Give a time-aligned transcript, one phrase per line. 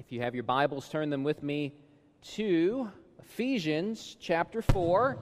[0.00, 1.74] If you have your Bibles, turn them with me
[2.32, 5.18] to Ephesians chapter 4.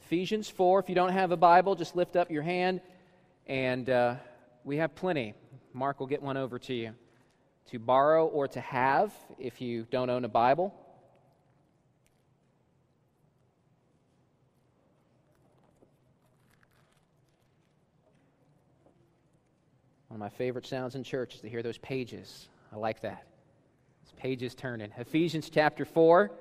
[0.00, 0.80] Ephesians 4.
[0.80, 2.80] If you don't have a Bible, just lift up your hand,
[3.46, 4.14] and uh,
[4.64, 5.34] we have plenty.
[5.74, 6.94] Mark will get one over to you
[7.66, 10.74] to borrow or to have if you don't own a Bible.
[20.08, 22.48] One of my favorite sounds in church is to hear those pages.
[22.72, 23.26] I like that.
[24.18, 24.90] Pages turning.
[24.98, 26.32] Ephesians chapter 4.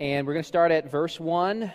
[0.00, 1.70] And we're going to start at verse 1.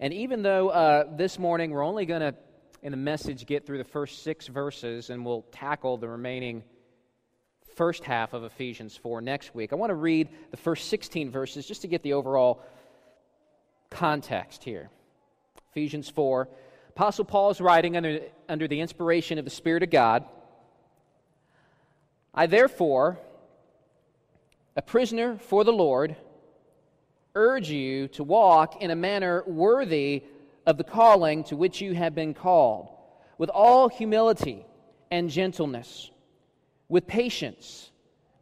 [0.00, 2.34] And even though uh, this morning we're only going to,
[2.82, 6.62] in the message, get through the first six verses and we'll tackle the remaining
[7.74, 11.66] first half of Ephesians 4 next week, I want to read the first 16 verses
[11.66, 12.60] just to get the overall
[13.88, 14.90] context here.
[15.70, 16.50] Ephesians 4.
[16.90, 20.26] Apostle Paul is writing under, under the inspiration of the Spirit of God.
[22.36, 23.18] I therefore,
[24.76, 26.16] a prisoner for the Lord,
[27.34, 30.22] urge you to walk in a manner worthy
[30.66, 32.88] of the calling to which you have been called,
[33.38, 34.66] with all humility
[35.10, 36.10] and gentleness,
[36.90, 37.90] with patience,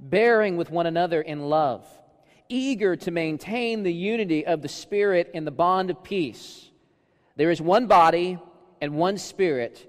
[0.00, 1.86] bearing with one another in love,
[2.48, 6.68] eager to maintain the unity of the Spirit in the bond of peace.
[7.36, 8.38] There is one body
[8.80, 9.88] and one Spirit,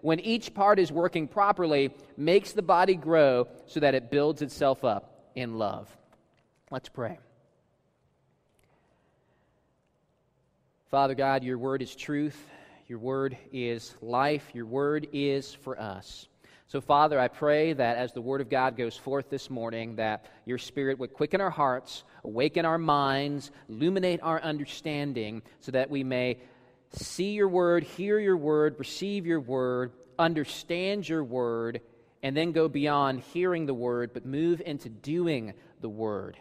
[0.00, 4.84] when each part is working properly, makes the body grow so that it builds itself
[4.84, 5.94] up in love.
[6.70, 7.18] Let's pray.
[10.90, 12.48] Father God, your word is truth.
[12.86, 14.48] Your word is life.
[14.54, 16.28] Your word is for us.
[16.68, 20.26] So, Father, I pray that as the word of God goes forth this morning, that
[20.44, 26.04] your spirit would quicken our hearts, awaken our minds, illuminate our understanding, so that we
[26.04, 26.38] may
[26.92, 31.80] see your word, hear your word, receive your word, understand your word,
[32.22, 36.36] and then go beyond hearing the word, but move into doing the word,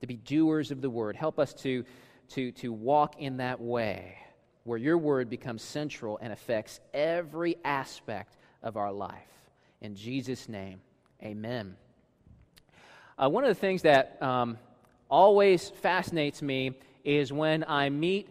[0.00, 1.16] to be doers of the word.
[1.16, 1.84] Help us to,
[2.30, 4.16] to, to walk in that way
[4.64, 9.28] where your word becomes central and affects every aspect of our life.
[9.80, 10.80] In Jesus' name,
[11.22, 11.76] amen.
[13.18, 14.58] Uh, one of the things that um,
[15.10, 16.72] always fascinates me
[17.04, 18.28] is when I meet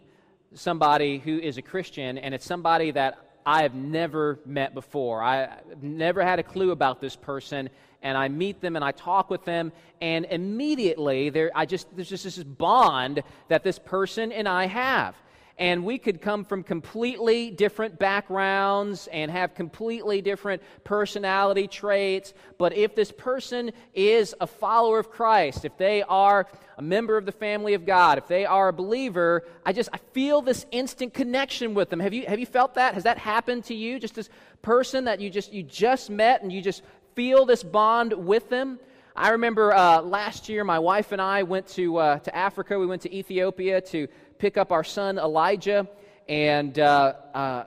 [0.54, 5.24] somebody who is a Christian, and it's somebody that I have never met before.
[5.24, 7.70] I've never had a clue about this person,
[8.02, 12.10] and I meet them and I talk with them, and immediately there, I just, there's
[12.10, 15.16] just this bond that this person and I have
[15.58, 22.34] and we could come from completely different backgrounds and have completely different personality traits.
[22.58, 26.48] But if this person is a follower of Christ, if they are
[26.78, 29.98] a member of the family of God, if they are a believer, I just I
[30.14, 32.00] feel this instant connection with them.
[32.00, 32.94] Have you have you felt that?
[32.94, 34.00] Has that happened to you?
[34.00, 34.30] Just this
[34.62, 36.82] person that you just you just met and you just
[37.16, 38.80] feel this bond with them?
[39.16, 42.80] I remember uh, last year, my wife and I went to, uh, to Africa.
[42.80, 44.08] We went to Ethiopia to
[44.42, 45.88] pick up our son Elijah,
[46.28, 47.64] and uh, uh,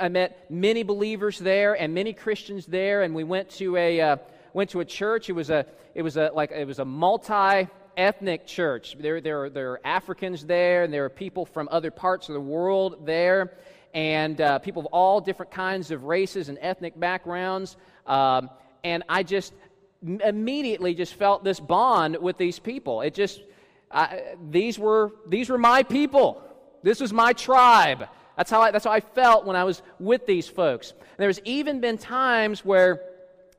[0.00, 4.16] I met many believers there and many Christians there, and we went to a uh,
[4.52, 5.30] went to a church.
[5.30, 8.96] It was a it was a like it was a multi ethnic church.
[8.98, 12.40] There there there are Africans there, and there are people from other parts of the
[12.40, 13.52] world there,
[13.94, 17.76] and uh, people of all different kinds of races and ethnic backgrounds.
[18.08, 18.50] Um,
[18.82, 19.54] and I just
[20.02, 23.02] immediately just felt this bond with these people.
[23.02, 23.40] It just
[23.90, 26.42] I, these, were, these were my people.
[26.82, 28.08] This was my tribe.
[28.36, 30.92] That's how I, that's how I felt when I was with these folks.
[30.92, 33.00] And there's even been times where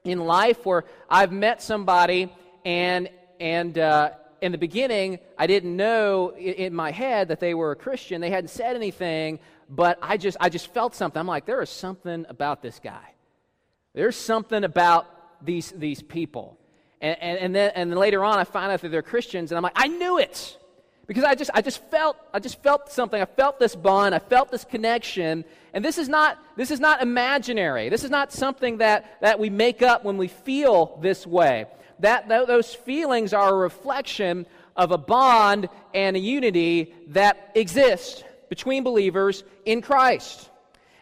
[0.04, 2.34] in life where I've met somebody
[2.64, 3.10] and,
[3.40, 4.12] and uh,
[4.42, 8.22] in the beginning, I didn't know in my head that they were a Christian.
[8.22, 9.40] They hadn't said anything,
[9.70, 11.20] but I just, I just felt something.
[11.20, 13.14] I'm like, there is something about this guy.
[13.94, 16.58] There's something about these, these people.
[17.02, 19.58] And, and, and, then, and then later on, I find out that they're Christians, and
[19.58, 20.58] I'm like, I knew it
[21.10, 23.20] because I just, I just felt I just felt something.
[23.20, 24.14] I felt this bond.
[24.14, 25.44] I felt this connection.
[25.74, 27.90] And this is not this is not imaginary.
[27.90, 31.66] This is not something that, that we make up when we feel this way.
[31.98, 38.84] That those feelings are a reflection of a bond and a unity that exists between
[38.84, 40.48] believers in Christ.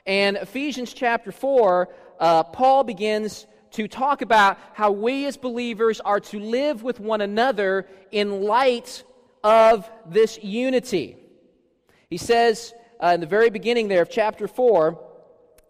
[0.06, 3.46] And Ephesians chapter four, uh, Paul begins
[3.77, 9.03] to talk about how we as believers are to live with one another in light
[9.44, 11.15] of this unity.
[12.09, 15.00] He says uh, in the very beginning there of chapter 4,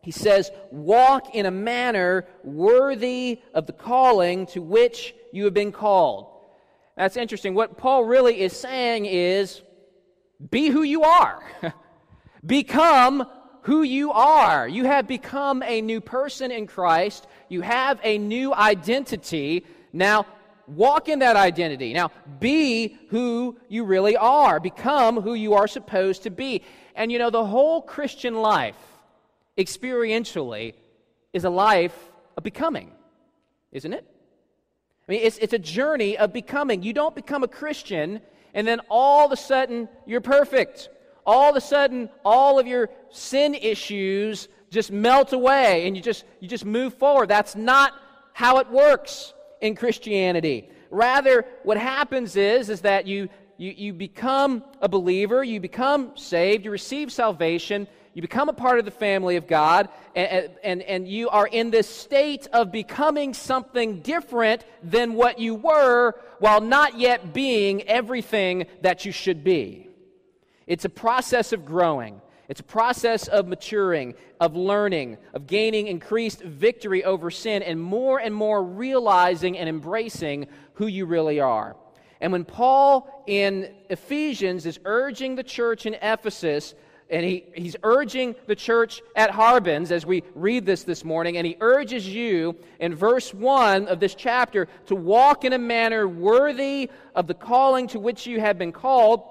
[0.01, 5.73] he says, Walk in a manner worthy of the calling to which you have been
[5.73, 6.29] called.
[6.95, 7.55] That's interesting.
[7.55, 9.61] What Paul really is saying is
[10.49, 11.43] be who you are,
[12.45, 13.27] become
[13.67, 14.65] who you are.
[14.65, 19.65] You have become a new person in Christ, you have a new identity.
[19.91, 20.25] Now,
[20.67, 21.93] walk in that identity.
[21.93, 26.63] Now, be who you really are, become who you are supposed to be.
[26.95, 28.77] And you know, the whole Christian life,
[29.57, 30.73] experientially,
[31.33, 31.97] is a life
[32.37, 32.93] of becoming,
[33.73, 34.05] isn't it?
[35.09, 36.83] I mean, it's, it's a journey of becoming.
[36.83, 38.21] You don't become a Christian
[38.53, 40.89] and then all of a sudden you're perfect.
[41.27, 46.23] All of a sudden, all of your sin issues just melt away and you just,
[46.39, 47.27] you just move forward.
[47.27, 47.93] That's not
[48.31, 50.69] how it works in Christianity.
[50.89, 53.27] Rather, what happens is, is that you,
[53.57, 58.79] you, you become a believer, you become saved, you receive salvation, you become a part
[58.79, 63.33] of the family of God, and, and, and you are in this state of becoming
[63.33, 69.86] something different than what you were while not yet being everything that you should be.
[70.67, 72.21] It's a process of growing.
[72.49, 78.19] It's a process of maturing, of learning, of gaining increased victory over sin, and more
[78.19, 81.75] and more realizing and embracing who you really are.
[82.21, 86.73] And when Paul in Ephesians is urging the church in Ephesus,
[87.09, 91.45] and he, he's urging the church at Harbins as we read this this morning, and
[91.45, 96.89] he urges you in verse 1 of this chapter to walk in a manner worthy
[97.15, 99.21] of the calling to which you have been called.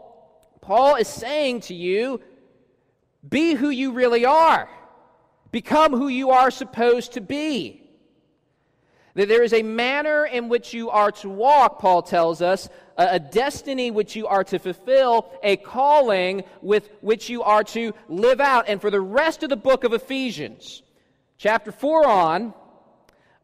[0.66, 2.20] Paul is saying to you,
[3.28, 4.68] be who you really are.
[5.52, 7.88] Become who you are supposed to be.
[9.14, 13.20] That there is a manner in which you are to walk, Paul tells us, a,
[13.20, 18.64] destiny which you are to fulfill, a calling with which you are to live out.
[18.66, 20.82] And for the rest of the book of Ephesians,
[21.38, 22.54] chapter 4 on,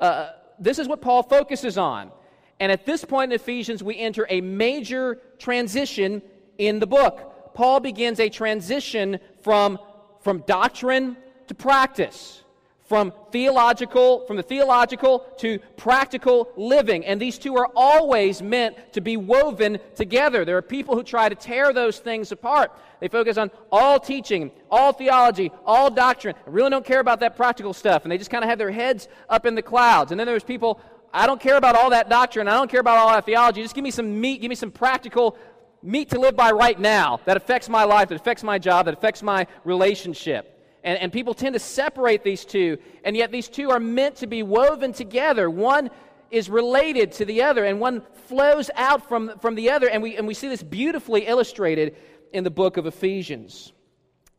[0.00, 2.10] uh, this is what Paul focuses on.
[2.58, 6.20] And at this point in Ephesians, we enter a major transition
[6.58, 7.54] in the book.
[7.54, 9.78] Paul begins a transition from,
[10.20, 11.16] from doctrine
[11.48, 12.42] to practice,
[12.84, 17.04] from theological, from the theological to practical living.
[17.04, 20.44] And these two are always meant to be woven together.
[20.44, 22.72] There are people who try to tear those things apart.
[23.00, 27.36] They focus on all teaching, all theology, all doctrine, and really don't care about that
[27.36, 28.04] practical stuff.
[28.04, 30.12] And they just kind of have their heads up in the clouds.
[30.12, 30.80] And then there's people
[31.14, 32.48] I don't care about all that doctrine.
[32.48, 33.62] I don't care about all that theology.
[33.62, 34.40] Just give me some meat.
[34.40, 35.36] Give me some practical
[35.82, 38.94] meat to live by right now that affects my life, that affects my job, that
[38.94, 40.48] affects my relationship.
[40.84, 44.26] And, and people tend to separate these two, and yet these two are meant to
[44.26, 45.48] be woven together.
[45.48, 45.90] One
[46.30, 49.88] is related to the other, and one flows out from, from the other.
[49.88, 51.96] And we, and we see this beautifully illustrated
[52.32, 53.72] in the book of Ephesians.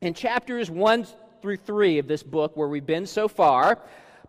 [0.02, 1.08] In chapters 1
[1.42, 3.80] through 3 of this book, where we've been so far,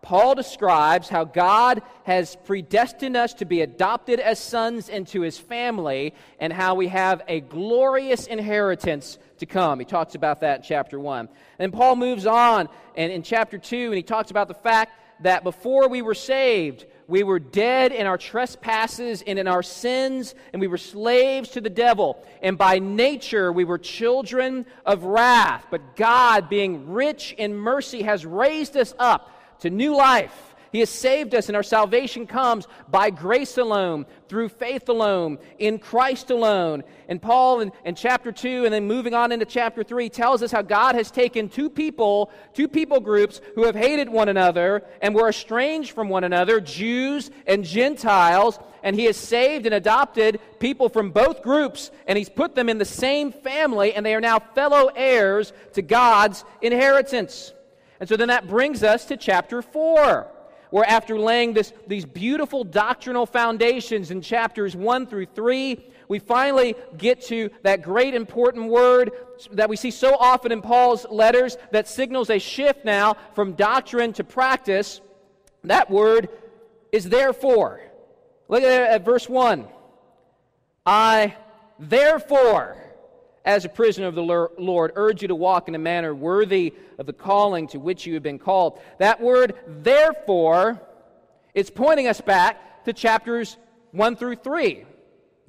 [0.04, 6.12] Paul describes how God has predestined us to be adopted as sons into his family
[6.38, 9.78] and how we have a glorious inheritance to come.
[9.78, 11.30] He talks about that in chapter 1.
[11.58, 15.42] And Paul moves on and in chapter 2 and he talks about the fact that
[15.42, 20.61] before we were saved, we were dead in our trespasses and in our sins, and
[20.61, 22.23] we were slaves to the devil.
[22.42, 25.66] And by nature, we were children of wrath.
[25.70, 29.30] But God, being rich in mercy, has raised us up
[29.61, 30.54] to new life.
[30.75, 35.78] He has saved us, and our salvation comes by grace alone, through faith alone, in
[35.78, 36.82] Christ alone.
[37.08, 40.50] And Paul, in, in chapter 2, and then moving on into chapter 3, tells us
[40.50, 45.14] how God has taken two people, two people groups who have hated one another and
[45.14, 50.88] were estranged from one another, Jews and Gentiles, and He has saved and adopted people
[50.88, 54.40] from both groups, and He's put them in the same family, and they are now
[54.40, 57.52] fellow heirs to God's inheritance.
[58.01, 60.27] And so then that brings us to chapter 4,
[60.71, 66.75] where after laying this, these beautiful doctrinal foundations in chapters 1 through 3, we finally
[66.99, 69.13] get to that great important word
[69.53, 74.13] that we see so often in Paul's letters that signals a shift now from doctrine
[74.15, 75.01] to practice.
[75.63, 76.29] That word
[76.93, 77.81] is therefore.
[78.49, 79.67] Look at, at verse 1.
[80.85, 81.35] I,
[81.79, 82.77] therefore,
[83.45, 87.07] as a prisoner of the Lord, urge you to walk in a manner worthy of
[87.07, 88.81] the calling to which you have been called.
[88.99, 90.81] That word, therefore,
[91.55, 93.59] is pointing us back to chapters
[93.93, 94.85] 1 through 3.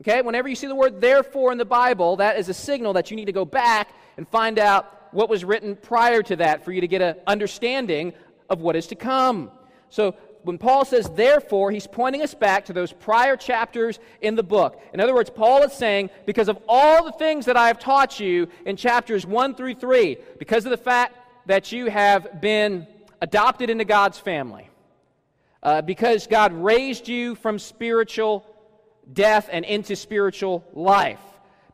[0.01, 0.21] Okay?
[0.21, 3.15] Whenever you see the word therefore in the Bible, that is a signal that you
[3.15, 6.81] need to go back and find out what was written prior to that for you
[6.81, 8.13] to get an understanding
[8.49, 9.49] of what is to come.
[9.89, 14.43] So when Paul says therefore, he's pointing us back to those prior chapters in the
[14.43, 14.79] book.
[14.93, 18.19] In other words, Paul is saying, because of all the things that I have taught
[18.19, 22.87] you in chapters 1 through 3, because of the fact that you have been
[23.21, 24.69] adopted into God's family,
[25.63, 28.45] uh, because God raised you from spiritual
[29.11, 31.19] death and into spiritual life,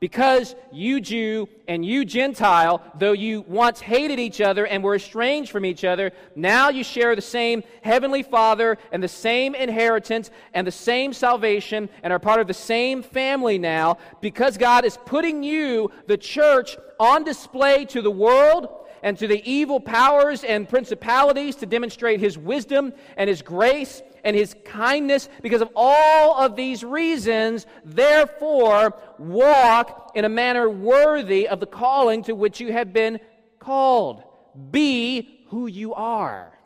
[0.01, 5.51] because you Jew and you Gentile, though you once hated each other and were estranged
[5.51, 10.65] from each other, now you share the same heavenly Father and the same inheritance and
[10.65, 13.99] the same salvation and are part of the same family now.
[14.21, 18.69] Because God is putting you, the church, on display to the world
[19.03, 24.35] and to the evil powers and principalities to demonstrate his wisdom and his grace and
[24.35, 25.29] his kindness.
[25.41, 32.23] Because of all of these reasons, therefore, walk in a manner worthy of the calling
[32.23, 33.19] to which you have been
[33.59, 34.23] called.
[34.71, 36.57] Be who you are.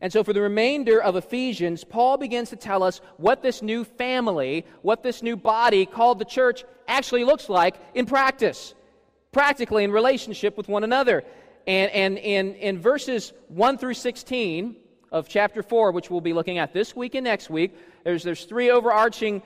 [0.00, 3.82] And so, for the remainder of Ephesians, Paul begins to tell us what this new
[3.84, 8.74] family, what this new body called the church actually looks like in practice
[9.32, 11.24] practically in relationship with one another.
[11.66, 14.76] And, and in, in verses 1 through 16
[15.10, 18.44] of chapter 4, which we'll be looking at this week and next week, there's, there's
[18.44, 19.42] three overarching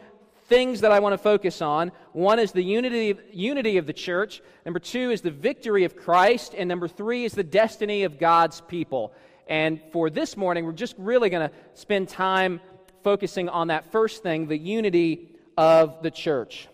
[0.47, 1.93] things that I want to focus on.
[2.13, 4.43] One is the unity, unity of the church.
[4.67, 6.55] Number two is the victory of Christ.
[6.57, 9.13] And number three is the destiny of God's people.
[9.47, 12.61] And for this morning, we're just really going to spend time
[13.03, 16.69] focusing on that first thing, the unity of the church.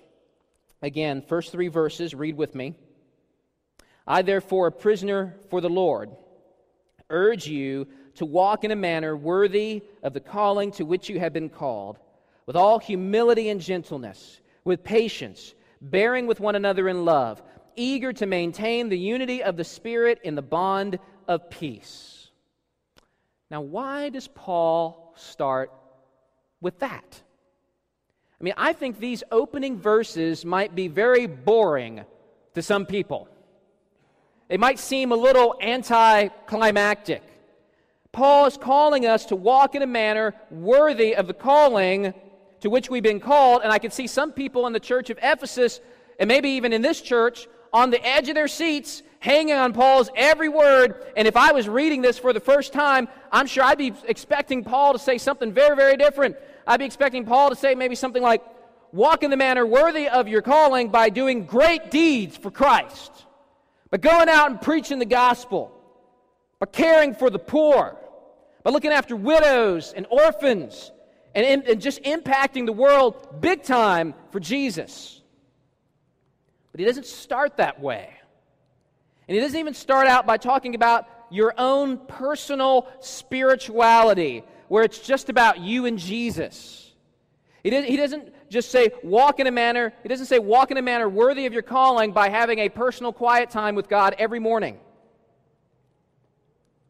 [0.82, 2.74] Again, first three verses, read with me.
[4.06, 6.10] I, therefore, a prisoner for the Lord,
[7.10, 7.86] urge you
[8.18, 11.98] to walk in a manner worthy of the calling to which you have been called,
[12.46, 17.42] with all humility and gentleness, with patience, bearing with one another in love,
[17.76, 20.98] eager to maintain the unity of the Spirit in the bond
[21.28, 22.30] of peace.
[23.50, 25.72] Now, why does Paul start
[26.60, 27.22] with that?
[28.40, 32.04] I mean, I think these opening verses might be very boring
[32.54, 33.28] to some people.
[34.48, 37.22] They might seem a little anticlimactic.
[38.18, 42.12] Paul is calling us to walk in a manner worthy of the calling
[42.62, 43.62] to which we've been called.
[43.62, 45.78] And I can see some people in the church of Ephesus,
[46.18, 50.10] and maybe even in this church, on the edge of their seats, hanging on Paul's
[50.16, 51.06] every word.
[51.16, 54.64] And if I was reading this for the first time, I'm sure I'd be expecting
[54.64, 56.34] Paul to say something very, very different.
[56.66, 58.42] I'd be expecting Paul to say maybe something like,
[58.90, 63.12] Walk in the manner worthy of your calling by doing great deeds for Christ
[63.90, 65.70] by going out and preaching the gospel,
[66.58, 67.96] by caring for the poor,
[68.62, 70.92] by looking after widows and orphans,
[71.34, 75.20] and, and just impacting the world big time for Jesus.
[76.72, 78.12] But he doesn't start that way.
[79.26, 84.98] And he doesn't even start out by talking about your own personal spirituality, where it's
[84.98, 86.92] just about you and Jesus.
[87.62, 90.82] He, he doesn't just say walk in a manner, he doesn't say walk in a
[90.82, 94.78] manner worthy of your calling by having a personal quiet time with God every morning.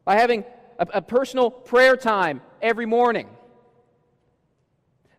[0.05, 0.45] By having
[0.79, 3.29] a, a personal prayer time every morning.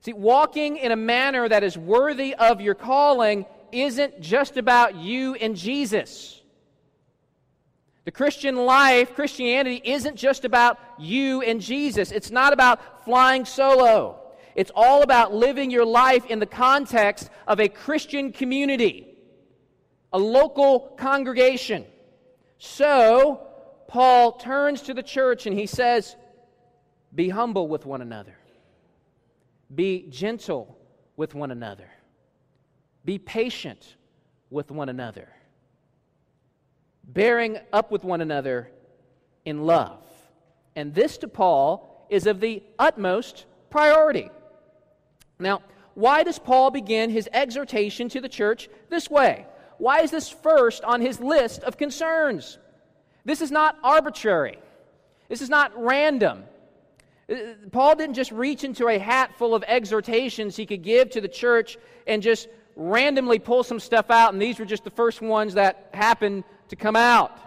[0.00, 5.34] See, walking in a manner that is worthy of your calling isn't just about you
[5.34, 6.40] and Jesus.
[8.06, 12.10] The Christian life, Christianity, isn't just about you and Jesus.
[12.10, 14.18] It's not about flying solo.
[14.54, 19.06] It's all about living your life in the context of a Christian community,
[20.12, 21.84] a local congregation.
[22.58, 23.46] So,
[23.90, 26.14] Paul turns to the church and he says,
[27.12, 28.36] Be humble with one another.
[29.74, 30.78] Be gentle
[31.16, 31.90] with one another.
[33.04, 33.96] Be patient
[34.48, 35.28] with one another.
[37.02, 38.70] Bearing up with one another
[39.44, 40.04] in love.
[40.76, 44.30] And this to Paul is of the utmost priority.
[45.40, 45.62] Now,
[45.94, 49.46] why does Paul begin his exhortation to the church this way?
[49.78, 52.60] Why is this first on his list of concerns?
[53.24, 54.58] This is not arbitrary.
[55.28, 56.44] This is not random.
[57.30, 57.36] Uh,
[57.70, 61.28] Paul didn't just reach into a hat full of exhortations he could give to the
[61.28, 65.54] church and just randomly pull some stuff out, and these were just the first ones
[65.54, 67.38] that happened to come out.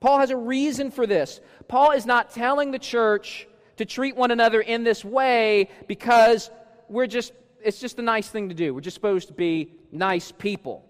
[0.00, 1.40] Paul has a reason for this.
[1.66, 6.50] Paul is not telling the church to treat one another in this way because
[6.88, 7.32] we're just,
[7.62, 8.74] it's just a nice thing to do.
[8.74, 10.84] We're just supposed to be nice people.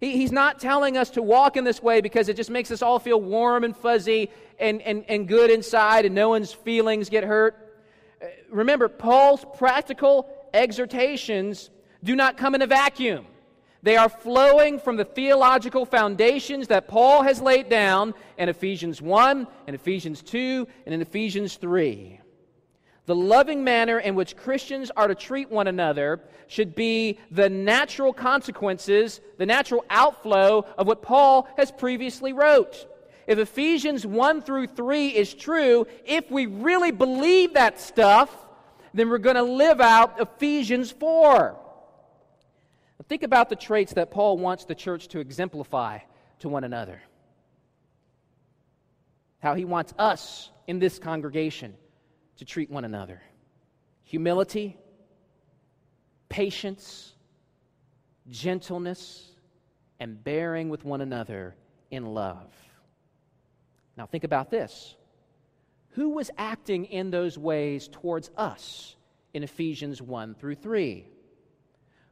[0.00, 2.82] He, he's not telling us to walk in this way because it just makes us
[2.82, 7.22] all feel warm and fuzzy and, and, and good inside and no one's feelings get
[7.22, 7.56] hurt.
[8.22, 11.70] Uh, remember, Paul's practical exhortations
[12.02, 13.26] do not come in a vacuum.
[13.82, 19.46] They are flowing from the theological foundations that Paul has laid down in Ephesians 1
[19.66, 22.19] and Ephesians 2 and in Ephesians 3.
[23.06, 28.12] The loving manner in which Christians are to treat one another should be the natural
[28.12, 32.86] consequences, the natural outflow of what Paul has previously wrote.
[33.26, 38.34] If Ephesians 1 through 3 is true, if we really believe that stuff,
[38.92, 41.56] then we're going to live out Ephesians 4.
[43.08, 45.98] Think about the traits that Paul wants the church to exemplify
[46.40, 47.02] to one another.
[49.40, 51.74] How he wants us in this congregation
[52.40, 53.20] to treat one another
[54.02, 54.76] humility,
[56.30, 57.12] patience,
[58.30, 59.30] gentleness,
[60.00, 61.54] and bearing with one another
[61.90, 62.50] in love.
[63.96, 64.96] Now, think about this.
[65.90, 68.96] Who was acting in those ways towards us
[69.34, 71.06] in Ephesians 1 through 3?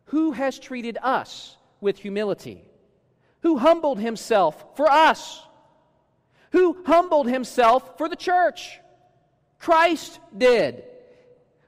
[0.05, 2.65] Who has treated us with humility?
[3.41, 5.43] Who humbled himself for us?
[6.53, 8.79] Who humbled himself for the church?
[9.59, 10.85] Christ did.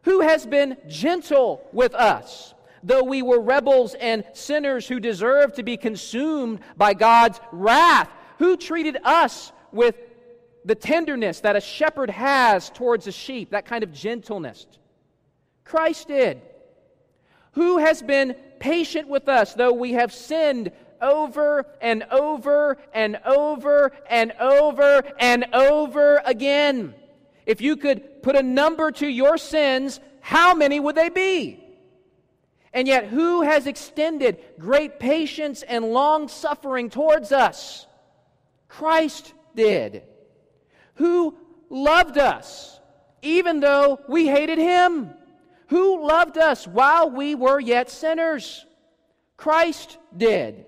[0.02, 2.54] Who has been gentle with us?
[2.82, 8.56] Though we were rebels and sinners who deserved to be consumed by God's wrath, who
[8.56, 9.96] treated us with
[10.64, 14.66] the tenderness that a shepherd has towards a sheep, that kind of gentleness?
[15.64, 16.40] Christ did.
[17.52, 20.72] Who has been patient with us, though we have sinned
[21.02, 26.94] over and over and over and over and over again?
[27.46, 31.64] If you could put a number to your sins, how many would they be?
[32.72, 37.86] And yet, who has extended great patience and long suffering towards us?
[38.68, 40.04] Christ did.
[40.94, 41.36] Who
[41.68, 42.80] loved us
[43.22, 45.10] even though we hated him?
[45.68, 48.64] Who loved us while we were yet sinners?
[49.36, 50.64] Christ did.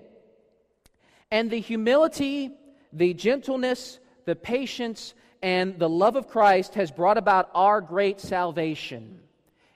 [1.31, 2.51] And the humility,
[2.91, 9.19] the gentleness, the patience, and the love of Christ has brought about our great salvation.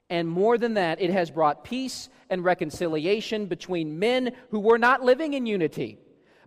[0.10, 5.04] And more than that, it has brought peace and reconciliation between men who were not
[5.04, 6.00] living in unity,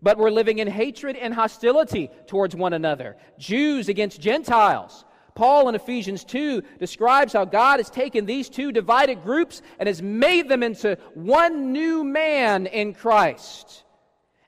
[0.02, 5.04] but were living in hatred and hostility towards one another, Jews against Gentiles,
[5.34, 10.02] Paul in Ephesians 2 describes how God has taken these two divided groups and has
[10.02, 13.84] made them into one new man in Christ.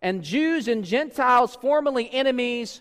[0.01, 2.81] And Jews and Gentiles, formerly enemies,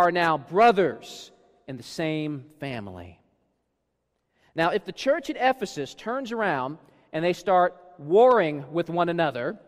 [0.00, 1.30] are now brothers
[1.68, 3.20] in the same family.
[4.54, 6.78] Now, if the church at Ephesus turns around
[7.12, 9.58] and they start warring with one another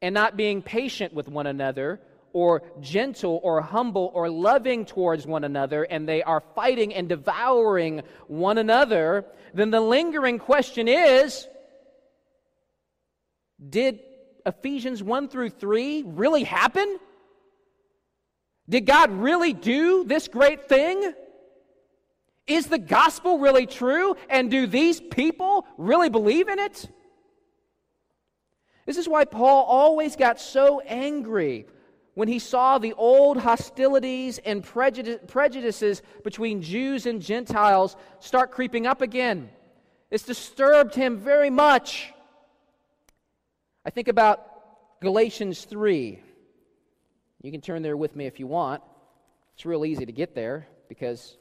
[0.00, 2.00] and not being patient with one another,
[2.32, 8.04] or gentle or humble or loving towards one another and they are fighting and devouring
[8.28, 11.48] one another, then the lingering question is
[13.68, 13.98] did
[14.46, 17.00] Ephesians 1 through 3 really happen?
[18.70, 21.12] Did God really do this great thing?
[22.46, 24.16] Is the gospel really true?
[24.28, 26.88] And do these people really believe in it?
[28.86, 31.66] This is why Paul always got so angry
[32.14, 39.02] when he saw the old hostilities and prejudices between Jews and Gentiles start creeping up
[39.02, 39.50] again.
[40.10, 42.12] It's disturbed him very much.
[43.84, 46.20] I think about Galatians 3.
[47.42, 48.82] You can turn there with me if you want.
[49.54, 51.36] It's real easy to get there because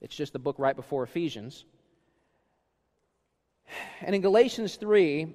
[0.00, 1.64] it's just the book right before Ephesians.
[4.00, 5.32] And in Galatians 3,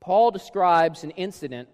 [0.00, 1.68] Paul describes an incident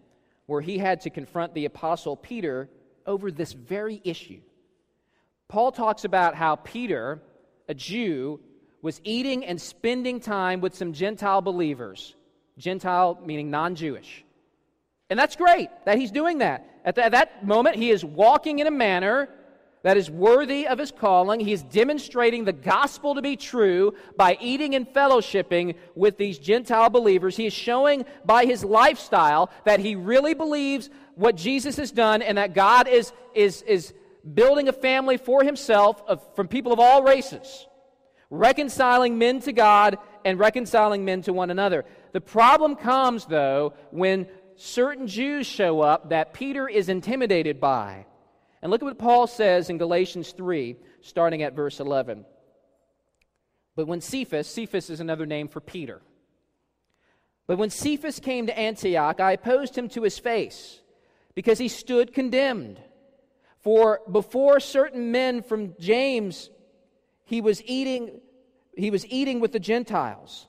[0.47, 2.69] where he had to confront the apostle Peter
[3.07, 4.41] over this very issue.
[5.49, 7.21] Paul talks about how Peter
[7.69, 8.41] a Jew,
[8.83, 12.15] was eating and spending time with some Gentile believers.
[12.59, 14.25] Gentile meaning non Jewish.
[15.11, 16.69] And that's great that he's doing that.
[16.85, 19.29] At, at, that moment, he is walking in a manner
[19.83, 21.39] that is worthy of his calling.
[21.39, 26.91] He is demonstrating the gospel to be true by eating and fellowshipping with these Gentile
[26.91, 27.37] believers.
[27.37, 32.37] He is showing by his lifestyle that he really believes what Jesus has done and
[32.39, 33.95] that God is, is, is
[34.35, 37.67] building a family for himself of, from people of all races,
[38.29, 41.85] reconciling men to God and reconciling men to one another.
[42.13, 48.07] The problem comes, though, when certain Jews show up that Peter is intimidated by.
[48.63, 52.25] And look at what Paul says in Galatians 3, starting at verse 11.
[53.77, 56.01] But when Cephas, Cephas is another name for Peter.
[57.47, 60.81] But when Cephas came to Antioch, I opposed him to his face,
[61.35, 62.81] because he stood condemned.
[63.61, 66.51] For before certain men from James,
[67.25, 68.21] he was eating,
[68.77, 70.47] he was eating with the Gentiles.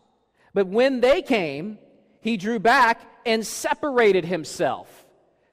[0.54, 1.78] But when they came,
[2.22, 5.06] he drew back and separated himself,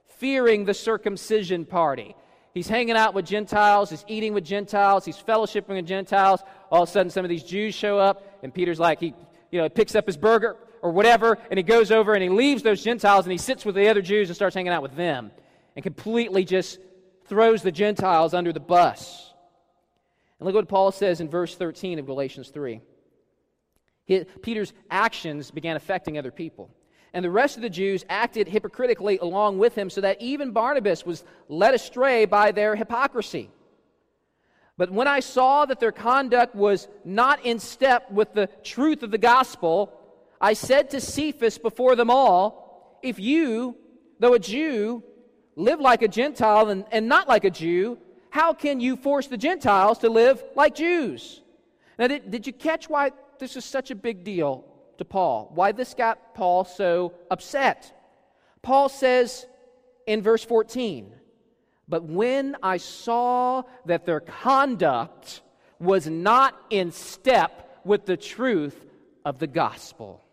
[0.07, 2.15] fearing the circumcision party.
[2.53, 6.41] He's hanging out with Gentiles, he's eating with Gentiles, he's fellowshipping with Gentiles.
[6.71, 9.13] All of a sudden, some of these Jews show up, and Peter's like, he
[9.51, 12.63] you know, picks up his burger or whatever, and he goes over and he leaves
[12.63, 15.31] those Gentiles and he sits with the other Jews and starts hanging out with them
[15.75, 16.79] and completely just
[17.25, 19.33] throws the Gentiles under the bus.
[20.39, 22.79] And look what Paul says in verse 13 of Galatians 3.
[24.41, 26.69] Peter's actions began affecting other people
[27.15, 31.05] and the rest of the Jews acted hypocritically along with him, so that even Barnabas
[31.05, 33.49] was led astray by their hypocrisy.
[34.77, 39.11] But when I saw that their conduct was not in step with the truth of
[39.11, 39.93] the gospel,
[40.41, 43.77] I said to Cephas before them all, If you,
[44.19, 45.01] though a Jew,
[45.55, 47.97] live like a Gentile and, and not like a Jew,
[48.29, 51.39] how can you force the Gentiles to live like Jews?
[51.97, 54.65] Now, did, did you catch why this is such a big deal
[54.97, 55.51] to Paul.
[55.53, 57.91] Why this got Paul so upset?
[58.61, 59.45] Paul says
[60.07, 61.11] in verse 14,
[61.87, 65.41] But when I saw that their conduct
[65.79, 68.85] was not in step with the truth
[69.23, 70.23] of the gospel,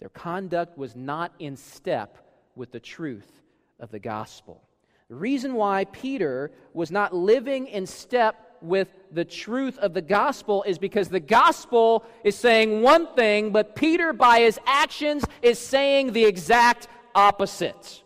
[0.00, 2.18] their conduct was not in step
[2.54, 3.42] with the truth
[3.80, 4.62] of the gospel.
[5.08, 10.62] The reason why Peter was not living in step with the truth of the gospel
[10.64, 16.12] is because the gospel is saying one thing, but Peter, by his actions, is saying
[16.12, 18.02] the exact opposite.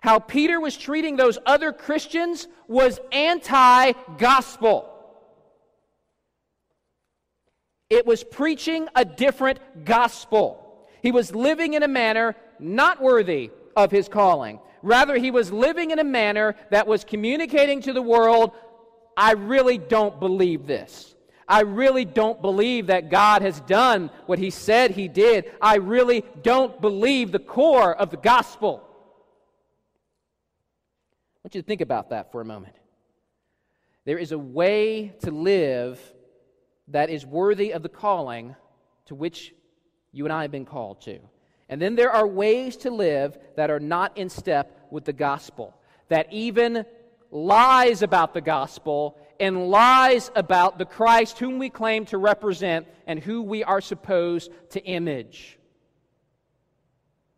[0.00, 4.92] How Peter was treating those other Christians was anti gospel.
[7.88, 10.86] It was preaching a different gospel.
[11.02, 14.60] He was living in a manner not worthy of his calling.
[14.86, 18.52] Rather, he was living in a manner that was communicating to the world,
[19.16, 21.16] I really don't believe this.
[21.48, 25.50] I really don't believe that God has done what he said he did.
[25.60, 28.80] I really don't believe the core of the gospel.
[31.34, 32.76] I want you to think about that for a moment.
[34.04, 36.00] There is a way to live
[36.88, 38.54] that is worthy of the calling
[39.06, 39.52] to which
[40.12, 41.18] you and I have been called to.
[41.68, 45.74] And then there are ways to live that are not in step with the gospel,
[46.08, 46.84] that even
[47.30, 53.18] lies about the gospel and lies about the Christ whom we claim to represent and
[53.18, 55.58] who we are supposed to image.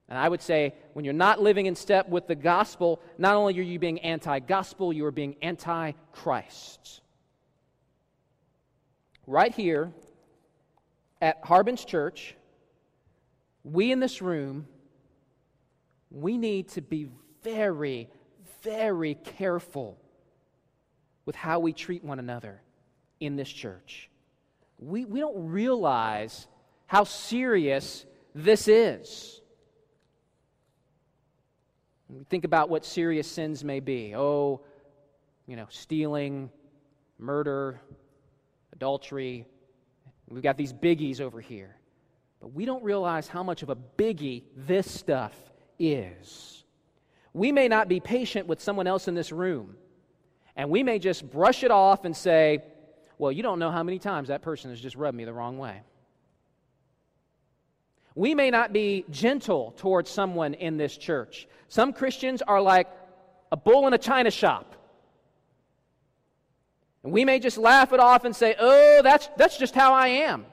[0.08, 3.58] And I would say, when you're not living in step with the gospel, not only
[3.58, 7.02] are you being anti gospel, you are being anti Christ.
[9.26, 9.92] Right here
[11.20, 12.34] at Harbin's Church,
[13.64, 14.66] we in this room,
[16.10, 17.08] we need to be
[17.54, 18.08] very,
[18.62, 19.98] very careful
[21.24, 22.60] with how we treat one another
[23.20, 24.10] in this church.
[24.78, 26.46] We, we don't realize
[26.86, 29.40] how serious this is.
[32.08, 34.14] We think about what serious sins may be.
[34.16, 34.62] Oh,
[35.46, 36.50] you know, stealing,
[37.18, 37.80] murder,
[38.72, 39.46] adultery.
[40.28, 41.76] We've got these biggies over here.
[42.40, 45.34] But we don't realize how much of a biggie this stuff
[45.78, 46.57] is.
[47.32, 49.76] We may not be patient with someone else in this room,
[50.56, 52.62] and we may just brush it off and say,
[53.18, 55.58] Well, you don't know how many times that person has just rubbed me the wrong
[55.58, 55.82] way.
[58.14, 61.46] We may not be gentle towards someone in this church.
[61.68, 62.88] Some Christians are like
[63.52, 64.74] a bull in a china shop.
[67.04, 70.08] And we may just laugh it off and say, Oh, that's, that's just how I
[70.08, 70.46] am.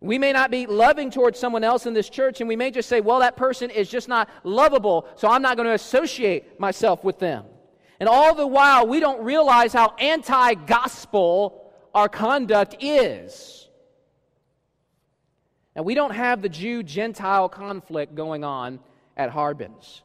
[0.00, 2.88] We may not be loving towards someone else in this church, and we may just
[2.88, 7.02] say, well, that person is just not lovable, so I'm not going to associate myself
[7.02, 7.44] with them.
[7.98, 13.68] And all the while, we don't realize how anti gospel our conduct is.
[15.74, 18.78] And we don't have the Jew Gentile conflict going on
[19.16, 20.02] at Harbins.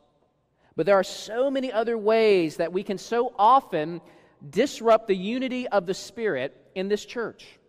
[0.75, 4.01] But there are so many other ways that we can so often
[4.49, 7.60] disrupt the unity of the Spirit in this church.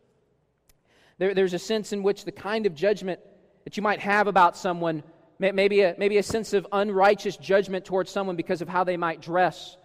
[1.19, 3.21] There, there's a sense in which the kind of judgment
[3.65, 5.03] that you might have about someone,
[5.39, 9.21] maybe a, maybe a sense of unrighteous judgment towards someone because of how they might
[9.21, 9.77] dress,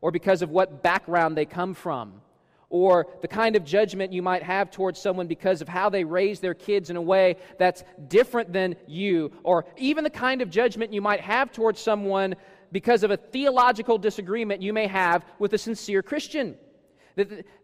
[0.00, 2.20] or because of what background they come from,
[2.68, 6.40] or the kind of judgment you might have towards someone because of how they raise
[6.40, 10.92] their kids in a way that's different than you, or even the kind of judgment
[10.92, 12.34] you might have towards someone
[12.72, 16.56] because of a theological disagreement you may have with a sincere Christian.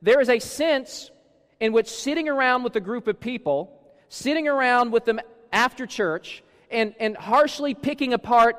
[0.00, 1.10] There is a sense
[1.60, 3.70] in which sitting around with a group of people,
[4.08, 5.20] sitting around with them
[5.52, 8.56] after church, and, and harshly picking apart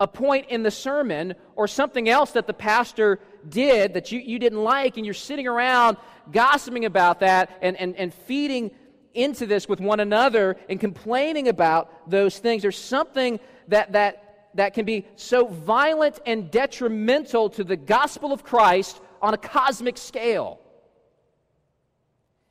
[0.00, 4.38] a point in the sermon or something else that the pastor did that you, you
[4.38, 5.96] didn't like, and you're sitting around
[6.30, 8.70] gossiping about that and, and, and feeding
[9.14, 12.62] into this with one another and complaining about those things.
[12.62, 18.44] There's something that, that, that can be so violent and detrimental to the gospel of
[18.44, 20.60] Christ on a cosmic scale.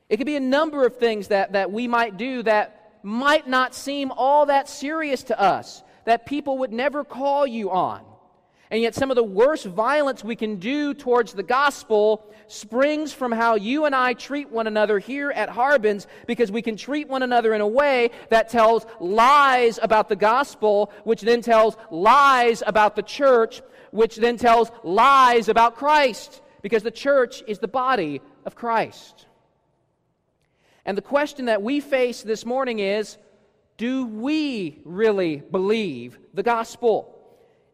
[0.10, 3.76] It could be a number of things that, that we might do that might not
[3.76, 8.04] seem all that serious to us, that people would never call you on.
[8.70, 13.32] And yet, some of the worst violence we can do towards the gospel springs from
[13.32, 17.24] how you and I treat one another here at Harbins, because we can treat one
[17.24, 22.98] another in a way that tells lies about the gospel, which then tells lies about
[22.98, 28.56] the church, which then tells lies about Christ, because the church is the body of
[28.56, 29.27] Christ.
[30.88, 33.17] And the question that we face this morning is
[33.76, 37.13] do we really believe the gospel?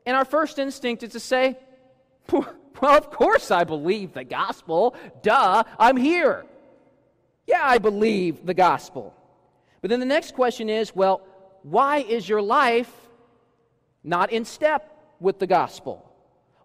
[0.06, 1.58] And our first instinct is to say,
[2.32, 2.48] well,
[2.82, 4.96] of course I believe the gospel.
[5.22, 6.44] Duh, I'm here.
[7.46, 9.14] Yeah, I believe the gospel.
[9.82, 11.22] But then the next question is, well,
[11.62, 12.92] why is your life
[14.04, 16.04] not in step with the gospel?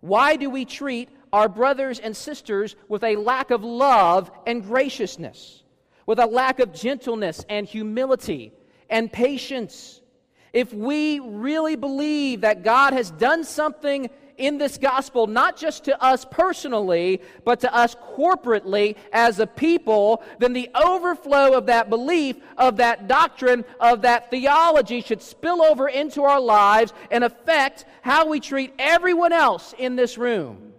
[0.00, 5.62] Why do we treat our brothers and sisters with a lack of love and graciousness?
[6.08, 8.50] With a lack of gentleness and humility
[8.88, 10.00] and patience.
[10.54, 16.02] If we really believe that God has done something in this gospel, not just to
[16.02, 22.36] us personally, but to us corporately as a people, then the overflow of that belief,
[22.56, 28.26] of that doctrine, of that theology should spill over into our lives and affect how
[28.26, 30.72] we treat everyone else in this room.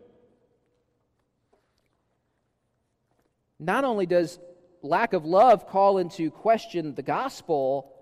[3.60, 4.40] Not only does
[4.82, 7.94] lack of love call into question the gospel,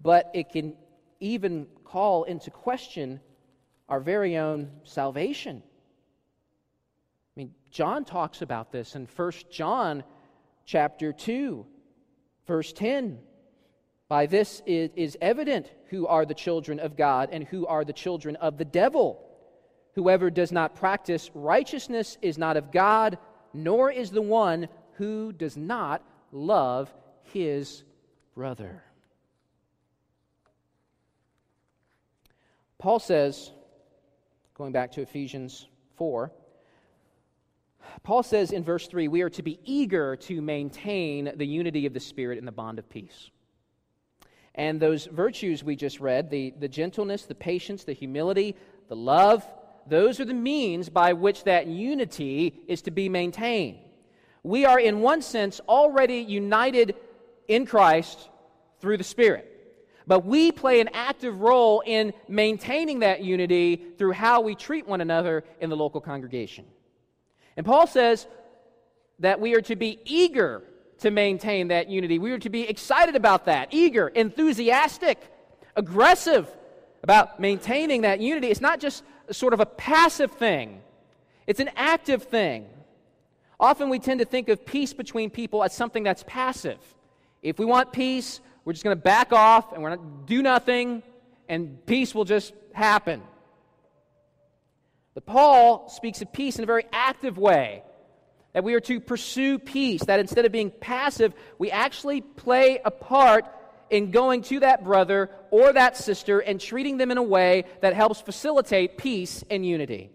[0.00, 0.74] but it can
[1.20, 3.20] even call into question
[3.88, 5.62] our very own salvation.
[7.36, 10.04] I mean, John talks about this in 1 John
[10.64, 11.66] chapter 2,
[12.46, 13.18] verse 10.
[14.08, 17.92] By this it is evident who are the children of God and who are the
[17.92, 19.26] children of the devil.
[19.94, 23.18] Whoever does not practice righteousness is not of God,
[23.52, 24.68] nor is the one
[25.00, 26.92] who does not love
[27.32, 27.84] his
[28.34, 28.84] brother?
[32.78, 33.50] Paul says,
[34.52, 36.30] going back to Ephesians 4,
[38.02, 41.94] Paul says in verse 3 we are to be eager to maintain the unity of
[41.94, 43.30] the Spirit in the bond of peace.
[44.54, 48.54] And those virtues we just read the, the gentleness, the patience, the humility,
[48.88, 49.48] the love
[49.86, 53.78] those are the means by which that unity is to be maintained
[54.42, 56.94] we are, in one sense, already united
[57.48, 58.28] in Christ
[58.80, 59.46] through the Spirit.
[60.06, 65.00] But we play an active role in maintaining that unity through how we treat one
[65.00, 66.64] another in the local congregation.
[67.56, 68.26] And Paul says
[69.20, 70.62] that we are to be eager
[70.98, 72.18] to maintain that unity.
[72.18, 75.18] We are to be excited about that, eager, enthusiastic,
[75.76, 76.48] aggressive
[77.02, 78.48] about maintaining that unity.
[78.48, 80.82] It's not just sort of a passive thing,
[81.46, 82.66] it's an active thing.
[83.60, 86.78] Often we tend to think of peace between people as something that's passive.
[87.42, 90.42] If we want peace, we're just going to back off and we're going to do
[90.42, 91.02] nothing,
[91.46, 93.22] and peace will just happen.
[95.12, 97.82] But Paul speaks of peace in a very active way.
[98.54, 102.90] That we are to pursue peace, that instead of being passive, we actually play a
[102.90, 103.44] part
[103.90, 107.94] in going to that brother or that sister and treating them in a way that
[107.94, 110.10] helps facilitate peace and unity.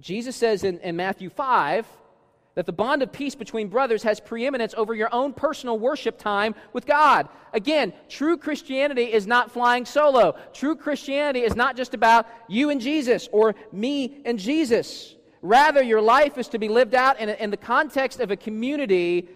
[0.00, 1.86] Jesus says in, in Matthew 5
[2.54, 6.54] that the bond of peace between brothers has preeminence over your own personal worship time
[6.72, 7.28] with God.
[7.52, 10.36] Again, true Christianity is not flying solo.
[10.52, 15.14] True Christianity is not just about you and Jesus or me and Jesus.
[15.42, 19.28] Rather, your life is to be lived out in, in the context of a community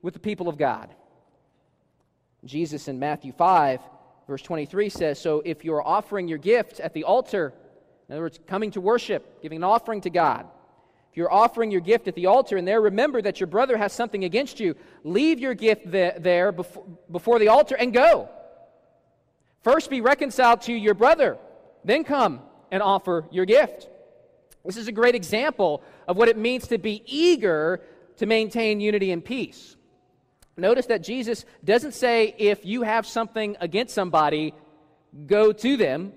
[0.00, 0.88] with the people of God.
[2.44, 3.80] Jesus in Matthew 5,
[4.26, 7.54] verse 23 says So if you're offering your gift at the altar,
[8.12, 10.46] in other words, coming to worship, giving an offering to God,
[11.10, 13.90] if you're offering your gift at the altar and there remember that your brother has
[13.90, 18.28] something against you, leave your gift there before the altar and go.
[19.62, 21.38] First be reconciled to your brother,
[21.86, 23.88] then come and offer your gift.
[24.62, 27.80] This is a great example of what it means to be eager
[28.18, 29.74] to maintain unity and peace.
[30.58, 34.52] Notice that Jesus doesn't say, if you have something against somebody,
[35.26, 36.12] go to them.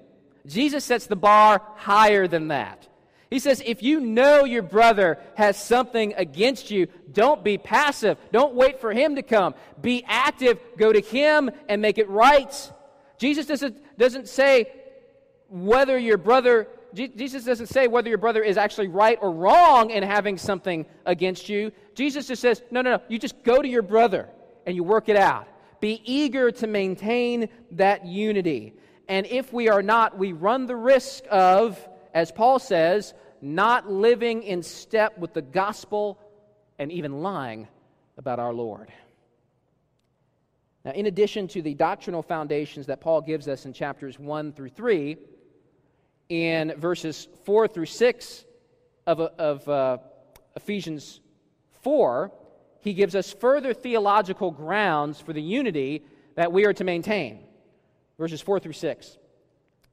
[0.47, 2.88] Jesus sets the bar higher than that.
[3.29, 8.17] He says, if you know your brother has something against you, don't be passive.
[8.31, 9.55] Don't wait for him to come.
[9.81, 10.60] Be active.
[10.77, 12.71] Go to him and make it right.
[13.17, 14.71] Jesus doesn't, doesn't say
[15.49, 20.03] whether your brother, Jesus doesn't say whether your brother is actually right or wrong in
[20.03, 21.71] having something against you.
[21.95, 23.01] Jesus just says, no, no, no.
[23.10, 24.29] You just go to your brother
[24.65, 25.47] and you work it out.
[25.81, 28.75] Be eager to maintain that unity.
[29.07, 31.79] And if we are not, we run the risk of
[32.15, 36.17] as Paul says, not living in step with the gospel
[36.79, 37.67] and even lying
[38.17, 38.89] about our Lord.
[40.85, 44.69] Now, in addition to the doctrinal foundations that Paul gives us in chapters 1 through
[44.69, 45.17] 3,
[46.29, 48.45] in verses 4 through 6
[49.05, 49.97] of, of uh,
[50.55, 51.19] Ephesians
[51.81, 52.31] 4,
[52.79, 56.01] he gives us further theological grounds for the unity
[56.35, 57.44] that we are to maintain.
[58.17, 59.17] Verses 4 through 6.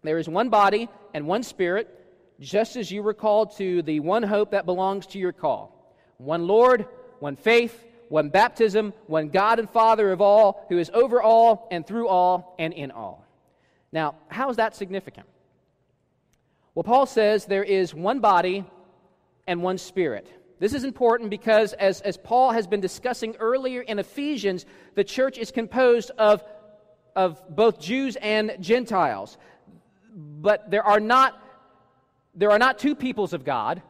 [0.02, 1.98] There is one body and one spirit
[2.40, 5.78] just as you were called to the one hope that belongs to your call
[6.18, 6.86] one Lord,
[7.18, 11.86] one faith, one baptism, one God and Father of all, who is over all and
[11.86, 13.26] through all and in all.
[13.90, 15.26] Now, how is that significant?
[16.74, 18.64] Well, Paul says there is one body
[19.46, 20.30] and one spirit.
[20.58, 25.36] This is important because, as, as Paul has been discussing earlier in Ephesians, the church
[25.36, 26.44] is composed of,
[27.14, 29.38] of both Jews and Gentiles.
[30.14, 31.38] But there are not
[32.34, 33.82] there are not two peoples of God,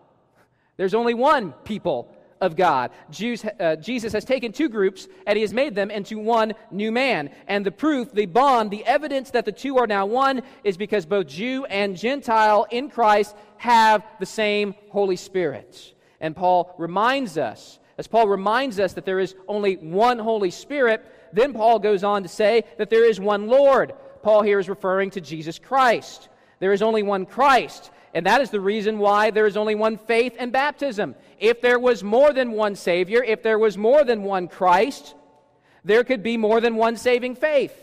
[0.77, 2.91] there's only one people of God.
[3.09, 6.91] Jews, uh, Jesus has taken two groups and he has made them into one new
[6.91, 7.31] man.
[7.47, 11.07] And the proof, the bond, the evidence that the two are now one is because
[11.07, 15.95] both Jew and Gentile in Christ have the same Holy Spirit.
[16.21, 21.05] And Paul reminds us, as Paul reminds us that there is only one Holy Spirit,
[21.33, 23.95] then Paul goes on to say that there is one Lord.
[24.23, 26.29] Paul here is referring to Jesus Christ.
[26.61, 27.91] There is only one Christ.
[28.15, 31.15] And that is the reason why there is only one faith and baptism.
[31.39, 35.15] If there was more than one Savior, if there was more than one Christ,
[35.85, 37.75] there could be more than one saving faith.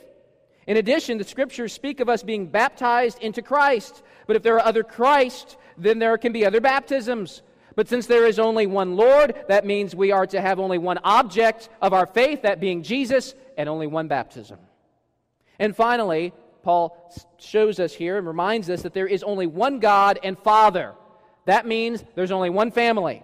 [0.67, 4.03] In addition, the scriptures speak of us being baptized into Christ.
[4.27, 7.41] But if there are other Christ, then there can be other baptisms.
[7.79, 10.97] But since there is only one Lord, that means we are to have only one
[11.01, 14.59] object of our faith, that being Jesus, and only one baptism.
[15.59, 20.19] And finally, Paul shows us here and reminds us that there is only one God
[20.23, 20.93] and Father.
[21.45, 23.23] That means there's only one family.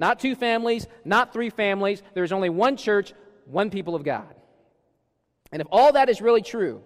[0.00, 2.02] Not two families, not three families.
[2.12, 4.34] There's only one church, one people of God.
[5.52, 6.82] And if all that is really true,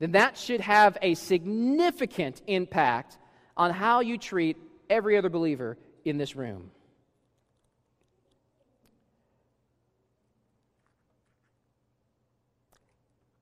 [0.00, 3.18] then that should have a significant impact
[3.56, 4.56] on how you treat
[4.90, 6.70] every other believer in this room.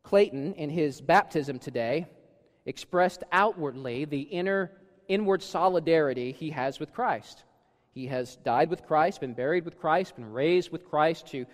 [0.03, 2.09] Clayton, in his baptism today,
[2.67, 4.73] expressed outwardly the inner,
[5.07, 7.45] inward solidarity he has with Christ.
[7.93, 11.47] He has died with Christ, been buried with Christ, been raised with Christ to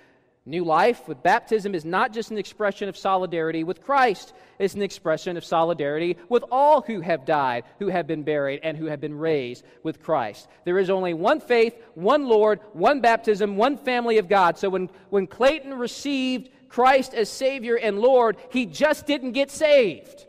[0.46, 1.06] new life.
[1.08, 5.44] With baptism is not just an expression of solidarity with Christ, it's an expression of
[5.44, 9.64] solidarity with all who have died, who have been buried, and who have been raised
[9.82, 10.48] with Christ.
[10.64, 14.56] There is only one faith, one Lord, one baptism, one family of God.
[14.56, 20.26] So when, when Clayton received Christ as Savior and Lord, he just didn't get saved.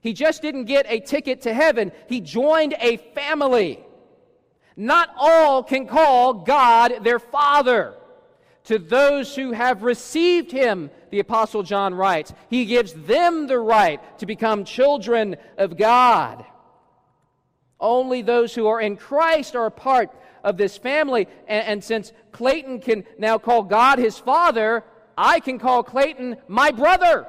[0.00, 1.90] He just didn't get a ticket to heaven.
[2.08, 3.84] He joined a family.
[4.76, 7.94] Not all can call God their Father.
[8.66, 14.00] To those who have received Him, the Apostle John writes, He gives them the right
[14.18, 16.44] to become children of God.
[17.78, 20.10] Only those who are in Christ are a part
[20.42, 21.28] of this family.
[21.46, 24.82] And, and since Clayton can now call God his Father,
[25.16, 27.26] I can call Clayton my brother.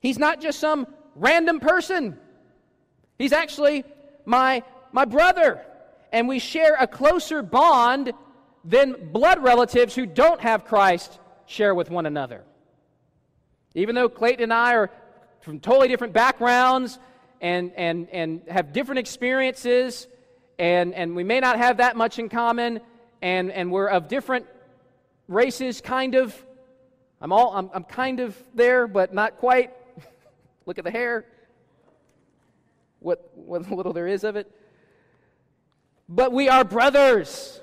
[0.00, 2.18] He's not just some random person.
[3.18, 3.84] He's actually
[4.24, 5.64] my, my brother.
[6.14, 8.12] And we share a closer bond
[8.64, 12.44] than blood relatives who don't have Christ share with one another.
[13.74, 14.90] Even though Clayton and I are
[15.40, 17.00] from totally different backgrounds
[17.40, 20.06] and, and, and have different experiences,
[20.56, 22.78] and, and we may not have that much in common,
[23.20, 24.46] and, and we're of different
[25.26, 26.32] races, kind of.
[27.20, 29.72] I'm, all, I'm, I'm kind of there, but not quite.
[30.64, 31.24] Look at the hair.
[33.00, 34.48] What, what little there is of it.
[36.08, 37.60] But we are brothers.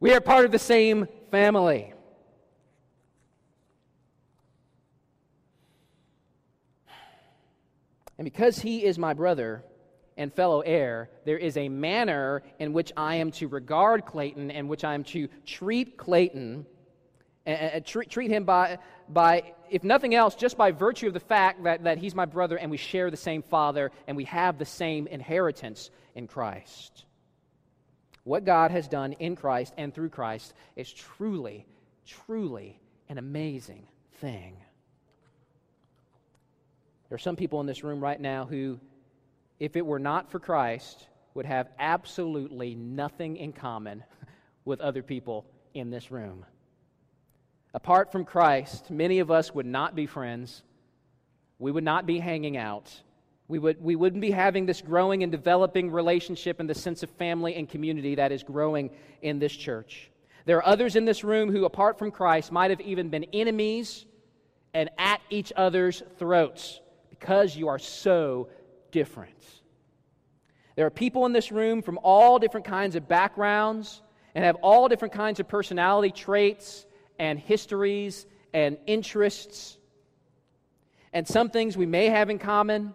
[0.00, 1.92] We are part of the same family.
[8.18, 9.62] And because he is my brother
[10.16, 14.68] and fellow heir, there is a manner in which I am to regard Clayton and
[14.68, 16.64] which I am to treat Clayton
[17.84, 18.78] treat, treat him by,
[19.08, 22.56] by, if nothing else, just by virtue of the fact that, that he's my brother
[22.56, 27.05] and we share the same father and we have the same inheritance in Christ.
[28.26, 31.64] What God has done in Christ and through Christ is truly,
[32.04, 33.86] truly an amazing
[34.20, 34.56] thing.
[37.08, 38.80] There are some people in this room right now who,
[39.60, 44.02] if it were not for Christ, would have absolutely nothing in common
[44.64, 46.44] with other people in this room.
[47.74, 50.64] Apart from Christ, many of us would not be friends.
[51.60, 52.92] We would not be hanging out.
[53.48, 57.10] We, would, we wouldn't be having this growing and developing relationship and the sense of
[57.10, 58.90] family and community that is growing
[59.22, 60.10] in this church.
[60.46, 64.04] There are others in this room who, apart from Christ, might have even been enemies
[64.74, 66.80] and at each other's throats
[67.10, 68.48] because you are so
[68.90, 69.32] different.
[70.74, 74.02] There are people in this room from all different kinds of backgrounds
[74.34, 76.84] and have all different kinds of personality traits
[77.18, 79.78] and histories and interests.
[81.12, 82.92] And some things we may have in common,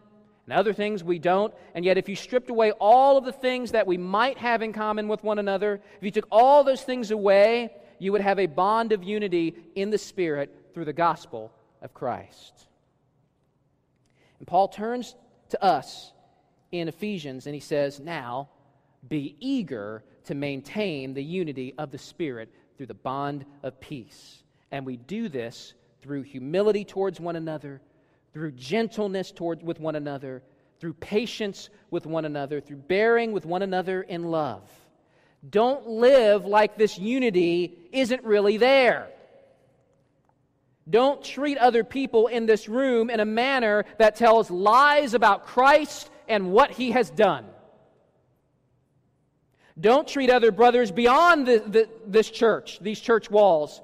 [0.51, 1.53] and other things we don't.
[1.73, 4.73] And yet, if you stripped away all of the things that we might have in
[4.73, 8.47] common with one another, if you took all those things away, you would have a
[8.47, 12.67] bond of unity in the Spirit through the gospel of Christ.
[14.39, 15.15] And Paul turns
[15.51, 16.11] to us
[16.73, 18.49] in Ephesians and he says, Now
[19.07, 24.43] be eager to maintain the unity of the Spirit through the bond of peace.
[24.69, 27.81] And we do this through humility towards one another,
[28.33, 30.41] through gentleness towards with one another,
[30.79, 34.63] through patience with one another, through bearing with one another in love.
[35.47, 39.09] Don't live like this unity isn't really there.
[40.89, 46.09] Don't treat other people in this room in a manner that tells lies about Christ
[46.27, 47.45] and what he has done.
[49.79, 53.81] Don't treat other brothers beyond the, the, this church, these church walls,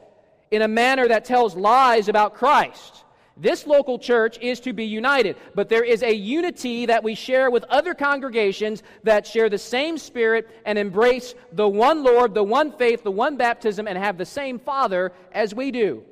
[0.52, 3.04] in a manner that tells lies about Christ.
[3.40, 7.52] This local church is to be united, but there is a unity that we share
[7.52, 12.72] with other congregations that share the same spirit and embrace the one Lord, the one
[12.72, 16.04] faith, the one baptism, and have the same Father as we do.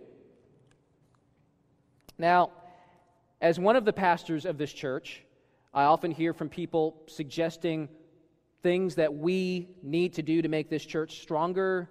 [2.17, 2.51] Now,
[3.41, 5.23] as one of the pastors of this church,
[5.73, 7.89] I often hear from people suggesting
[8.61, 11.89] things that we need to do to make this church stronger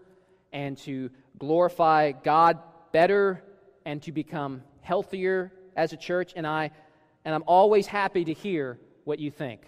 [0.52, 2.58] and to glorify God
[2.92, 3.42] better
[3.84, 6.70] and to become healthier as a church and I
[7.24, 9.62] and I'm always happy to hear what you think.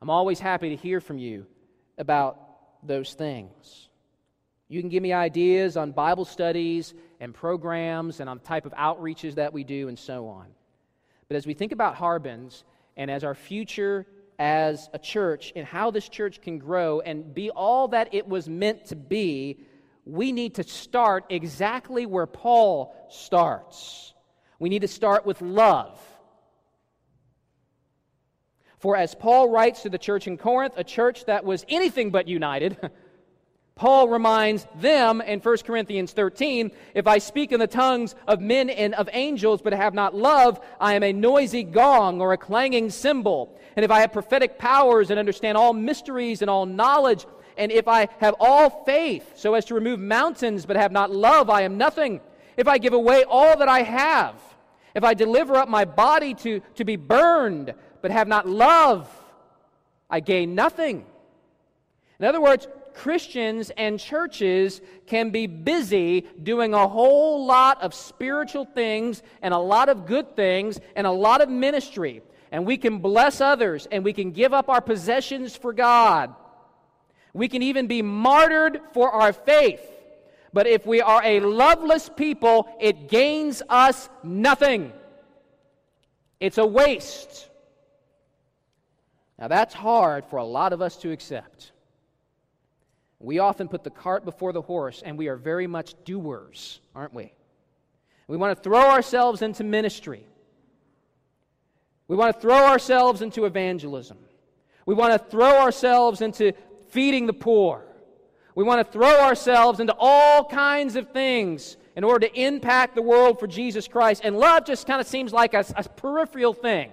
[0.00, 1.46] I'm always happy to hear from you
[1.98, 2.38] about
[2.86, 3.88] those things.
[4.68, 9.34] You can give me ideas on Bible studies and programs and on type of outreaches
[9.34, 10.46] that we do and so on.
[11.28, 12.62] But as we think about Harbins
[12.96, 14.06] and as our future
[14.38, 18.48] as a church and how this church can grow and be all that it was
[18.48, 19.58] meant to be,
[20.04, 24.14] we need to start exactly where Paul starts.
[24.60, 25.98] We need to start with love.
[28.78, 32.28] For as Paul writes to the church in Corinth, a church that was anything but
[32.28, 32.78] united,
[33.74, 38.68] Paul reminds them in 1 Corinthians 13 if I speak in the tongues of men
[38.68, 42.90] and of angels but have not love, I am a noisy gong or a clanging
[42.90, 43.58] cymbal.
[43.76, 47.24] And if I have prophetic powers and understand all mysteries and all knowledge,
[47.56, 51.48] and if I have all faith so as to remove mountains but have not love,
[51.48, 52.20] I am nothing.
[52.58, 54.49] If I give away all that I have,
[54.94, 59.08] if I deliver up my body to, to be burned but have not love,
[60.08, 61.06] I gain nothing.
[62.18, 68.64] In other words, Christians and churches can be busy doing a whole lot of spiritual
[68.64, 72.22] things and a lot of good things and a lot of ministry.
[72.52, 76.34] And we can bless others and we can give up our possessions for God.
[77.32, 79.80] We can even be martyred for our faith.
[80.52, 84.92] But if we are a loveless people, it gains us nothing.
[86.40, 87.48] It's a waste.
[89.38, 91.72] Now, that's hard for a lot of us to accept.
[93.20, 97.14] We often put the cart before the horse, and we are very much doers, aren't
[97.14, 97.32] we?
[98.26, 100.26] We want to throw ourselves into ministry.
[102.08, 104.18] We want to throw ourselves into evangelism.
[104.86, 106.52] We want to throw ourselves into
[106.88, 107.84] feeding the poor.
[108.54, 113.02] We want to throw ourselves into all kinds of things in order to impact the
[113.02, 114.22] world for Jesus Christ.
[114.24, 116.88] And love just kind of seems like a, a peripheral thing,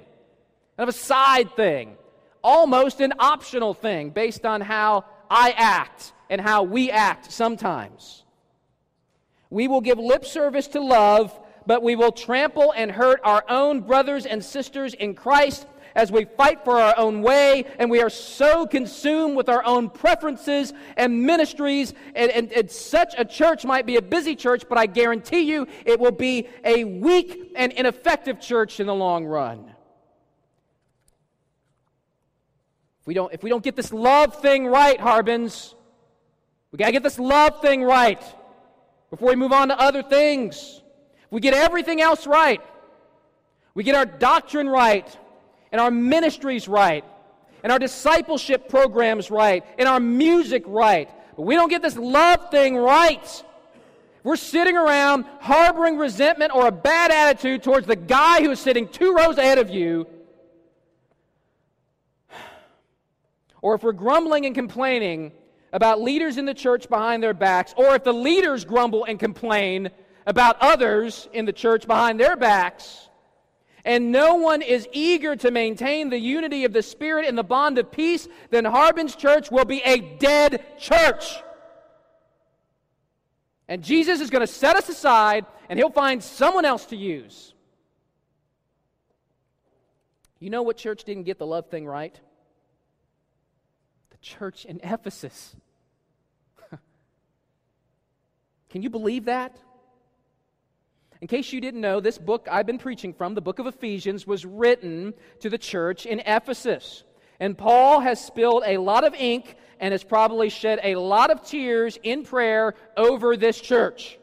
[0.78, 1.98] kind of a side thing,
[2.44, 8.24] almost an optional thing based on how I act and how we act sometimes.
[9.50, 13.82] We will give lip service to love, but we will trample and hurt our own
[13.82, 15.66] brothers and sisters in Christ
[15.98, 19.90] as we fight for our own way, and we are so consumed with our own
[19.90, 21.96] preferences and ministries.
[22.16, 25.68] And, and, and, such a church might be a busy church, but I guarantee you
[25.86, 29.74] it will be a weak and ineffective church in the long run.
[33.02, 35.74] If we don't, if we don't get this love thing right, Harbins,
[36.72, 38.22] we got to get this love thing right
[39.10, 40.82] before we move on to other things.
[41.26, 42.62] If we get everything else right,
[43.74, 45.18] we get our doctrine right,
[45.78, 47.06] and our ministries right,
[47.62, 52.50] and our discipleship programs right, and our music right, but we don't get this love
[52.50, 53.44] thing right.
[54.24, 58.88] We're sitting around harboring resentment or a bad attitude towards the guy who is sitting
[58.88, 60.08] two rows ahead of you.
[63.62, 65.32] Or if we're grumbling and complaining
[65.72, 69.92] about leaders in the church behind their backs, or if the leaders grumble and complain
[70.26, 73.07] about others in the church behind their backs,
[73.88, 77.78] and no one is eager to maintain the unity of the Spirit and the bond
[77.78, 81.38] of peace, then Harbin's church will be a dead church.
[83.70, 87.54] And Jesus is going to set us aside and he'll find someone else to use.
[90.40, 92.20] You know what church didn't get the love thing right?
[94.10, 95.56] The church in Ephesus.
[98.70, 99.58] Can you believe that?
[101.22, 104.28] In case you didn't know, this book I've been preaching from, the book of Ephesians,
[104.28, 107.04] was written to the church in Ephesus.
[107.40, 111.44] And Paul has spilled a lot of ink and has probably shed a lot of
[111.44, 114.20] tears in prayer over this church.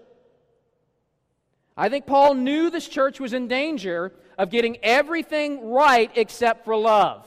[1.77, 6.77] I think Paul knew this church was in danger of getting everything right except for
[6.77, 7.27] love.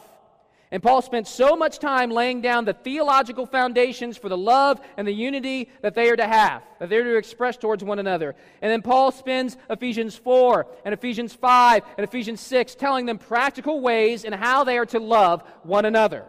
[0.70, 5.08] And Paul spent so much time laying down the theological foundations for the love and
[5.08, 8.36] the unity that they are to have, that they're to express towards one another.
[8.62, 13.80] And then Paul spends Ephesians 4 and Ephesians 5 and Ephesians 6 telling them practical
[13.80, 16.26] ways in how they are to love one another.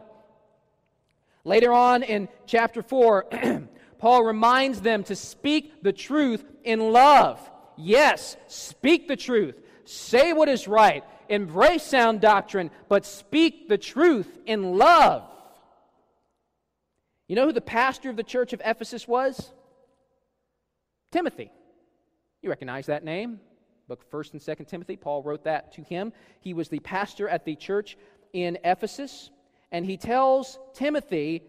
[1.42, 3.26] Later on in chapter 4,
[3.98, 7.40] Paul reminds them to speak the truth in love.
[7.76, 9.56] Yes, speak the truth.
[9.84, 15.24] Say what is right embrace sound doctrine, but speak the truth in love.
[17.28, 19.52] You know who the pastor of the church of Ephesus was?
[21.12, 21.50] Timothy.
[22.42, 23.40] You recognize that name?
[23.86, 24.96] Book 1st and 2nd Timothy.
[24.96, 26.12] Paul wrote that to him.
[26.40, 27.96] He was the pastor at the church
[28.32, 29.30] in Ephesus.
[29.72, 31.42] And he tells Timothy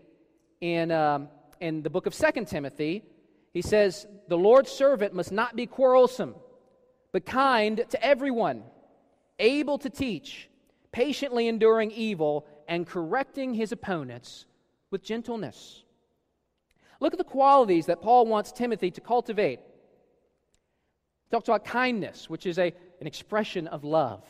[0.61, 3.03] in, um, in the book of 2nd Timothy,
[3.53, 6.35] he says, The Lord's servant must not be quarrelsome,
[7.11, 8.63] but kind to everyone
[9.39, 10.49] able to teach,
[10.91, 14.45] patiently enduring evil, and correcting his opponents
[14.91, 15.83] with gentleness.
[16.99, 19.59] Look at the qualities that Paul wants Timothy to cultivate.
[19.59, 24.23] He talks about kindness, which is a, an expression of love.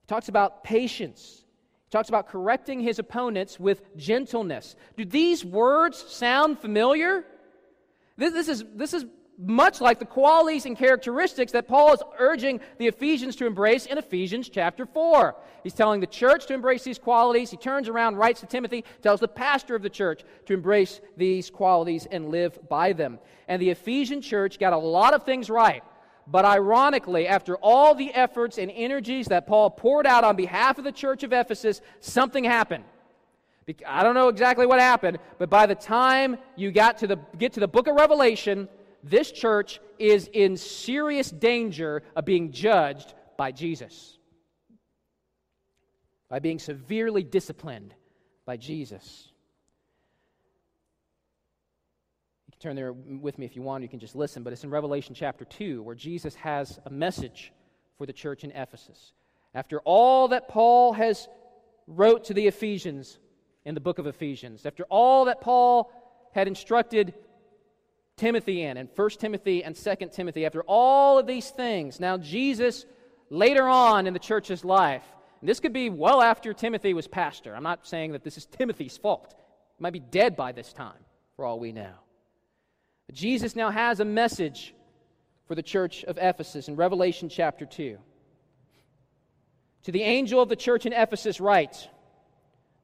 [0.00, 1.44] He talks about patience.
[1.84, 4.74] He talks about correcting his opponents with gentleness.
[4.96, 7.24] Do these words sound familiar?
[8.16, 9.04] This, this, is, this is
[9.38, 13.98] much like the qualities and characteristics that Paul is urging the Ephesians to embrace in
[13.98, 15.36] Ephesians chapter 4.
[15.62, 17.50] He's telling the church to embrace these qualities.
[17.50, 21.50] He turns around, writes to Timothy, tells the pastor of the church to embrace these
[21.50, 23.18] qualities and live by them.
[23.48, 25.82] And the Ephesian church got a lot of things right.
[26.26, 30.84] But ironically, after all the efforts and energies that Paul poured out on behalf of
[30.84, 32.84] the church of Ephesus, something happened.
[33.84, 37.52] I don't know exactly what happened, but by the time you got to the, get
[37.54, 38.68] to the book of Revelation,
[39.08, 44.18] this church is in serious danger of being judged by Jesus,
[46.28, 47.94] by being severely disciplined
[48.44, 49.28] by Jesus.
[52.46, 54.64] You can turn there with me if you want, you can just listen, but it's
[54.64, 57.52] in Revelation chapter 2 where Jesus has a message
[57.98, 59.12] for the church in Ephesus.
[59.54, 61.28] After all that Paul has
[61.86, 63.18] wrote to the Ephesians
[63.64, 65.90] in the book of Ephesians, after all that Paul
[66.32, 67.14] had instructed
[68.16, 70.46] Timothy in, and 1 Timothy and 2 Timothy.
[70.46, 72.86] After all of these things, now Jesus,
[73.28, 75.04] later on in the church's life,
[75.42, 77.54] this could be well after Timothy was pastor.
[77.54, 79.34] I'm not saying that this is Timothy's fault.
[79.76, 81.04] He might be dead by this time,
[81.36, 81.92] for all we know.
[83.06, 84.74] But Jesus now has a message
[85.46, 87.98] for the church of Ephesus in Revelation chapter 2.
[89.84, 91.88] To the angel of the church in Ephesus, write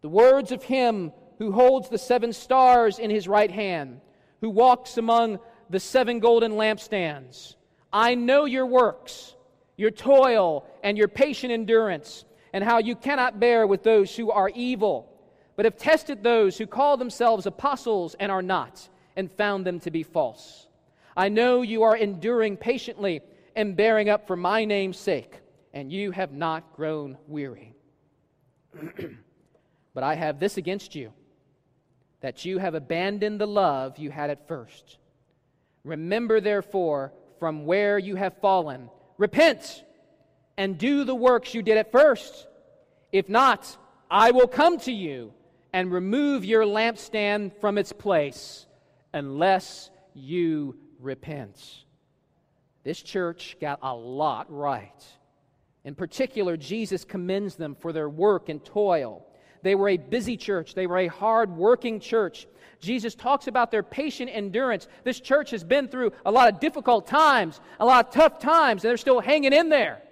[0.02, 4.02] the words of him who holds the seven stars in his right hand,
[4.42, 5.38] who walks among
[5.70, 7.54] the seven golden lampstands.
[7.92, 9.34] I know your works,
[9.76, 14.50] your toil, and your patient endurance, and how you cannot bear with those who are
[14.50, 15.08] evil,
[15.54, 19.92] but have tested those who call themselves apostles and are not, and found them to
[19.92, 20.66] be false.
[21.16, 23.20] I know you are enduring patiently
[23.54, 25.38] and bearing up for my name's sake,
[25.72, 27.76] and you have not grown weary.
[29.94, 31.12] but I have this against you
[32.22, 34.98] that you have abandoned the love you had at first.
[35.84, 39.84] Remember, therefore, from where you have fallen, repent
[40.56, 42.46] and do the works you did at first.
[43.10, 43.76] If not,
[44.10, 45.32] I will come to you
[45.72, 48.66] and remove your lampstand from its place
[49.12, 51.84] unless you repent.
[52.84, 55.04] This church got a lot right.
[55.84, 59.26] In particular, Jesus commends them for their work and toil.
[59.62, 62.46] They were a busy church, they were a hard working church.
[62.80, 64.88] Jesus talks about their patient endurance.
[65.04, 68.82] This church has been through a lot of difficult times, a lot of tough times,
[68.82, 70.02] and they're still hanging in there.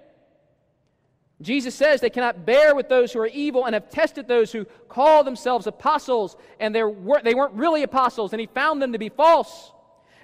[1.43, 4.67] Jesus says they cannot bear with those who are evil and have tested those who
[4.89, 9.73] call themselves apostles, and they weren't really apostles, and he found them to be false.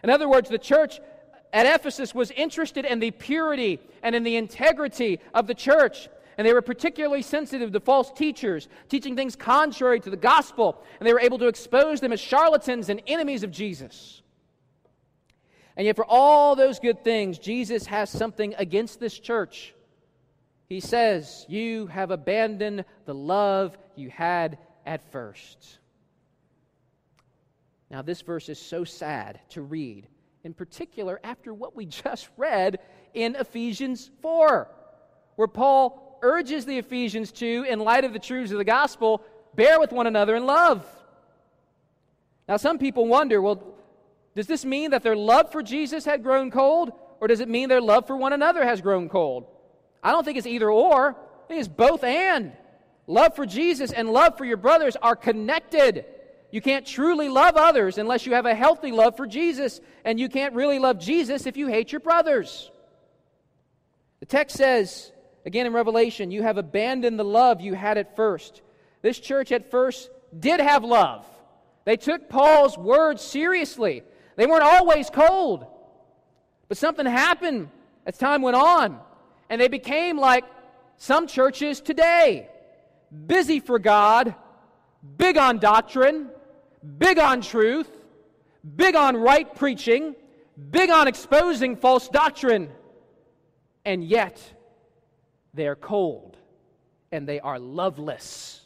[0.04, 1.00] In other words, the church
[1.52, 6.08] at Ephesus was interested in the purity and in the integrity of the church.
[6.38, 10.82] And they were particularly sensitive to false teachers, teaching things contrary to the gospel.
[11.00, 14.22] And they were able to expose them as charlatans and enemies of Jesus.
[15.76, 19.74] And yet, for all those good things, Jesus has something against this church.
[20.68, 25.78] He says, You have abandoned the love you had at first.
[27.90, 30.08] Now, this verse is so sad to read,
[30.44, 32.78] in particular after what we just read
[33.14, 34.68] in Ephesians 4,
[35.36, 39.22] where Paul urges the Ephesians to, in light of the truths of the gospel,
[39.54, 40.86] bear with one another in love.
[42.48, 43.62] Now, some people wonder well,
[44.34, 47.68] does this mean that their love for Jesus had grown cold, or does it mean
[47.68, 49.46] their love for one another has grown cold?
[50.02, 52.52] I don't think it's either or, I think it's both and.
[53.06, 56.04] Love for Jesus and love for your brothers are connected.
[56.50, 60.28] You can't truly love others unless you have a healthy love for Jesus, and you
[60.28, 62.70] can't really love Jesus if you hate your brothers.
[64.20, 65.12] The text says,
[65.46, 68.60] again in Revelation, you have abandoned the love you had at first.
[69.00, 71.24] This church at first did have love.
[71.84, 74.02] They took Paul's words seriously.
[74.34, 75.64] They weren't always cold.
[76.68, 77.70] But something happened
[78.04, 78.98] as time went on,
[79.48, 80.44] and they became like
[80.96, 82.50] some churches today
[83.26, 84.34] busy for God,
[85.16, 86.28] big on doctrine,
[86.98, 87.88] big on truth,
[88.74, 90.16] big on right preaching,
[90.70, 92.68] big on exposing false doctrine,
[93.84, 94.42] and yet
[95.56, 96.36] they are cold
[97.12, 98.62] and they are loveless.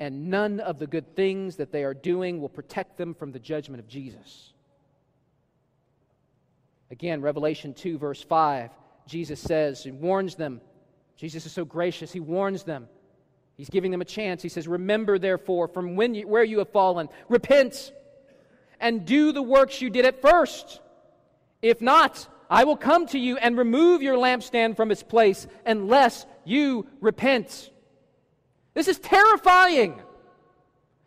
[0.00, 3.38] And none of the good things that they are doing will protect them from the
[3.38, 4.52] judgment of Jesus.
[6.90, 8.70] Again, Revelation 2, verse 5,
[9.06, 10.60] Jesus says, He warns them.
[11.16, 12.88] Jesus is so gracious, He warns them
[13.58, 14.40] He's giving them a chance.
[14.40, 17.92] He says, Remember, therefore, from when you, where you have fallen, repent
[18.80, 20.80] and do the works you did at first.
[21.60, 26.26] If not, I will come to you and remove your lampstand from its place unless
[26.44, 27.70] you repent.
[28.74, 30.00] This is terrifying.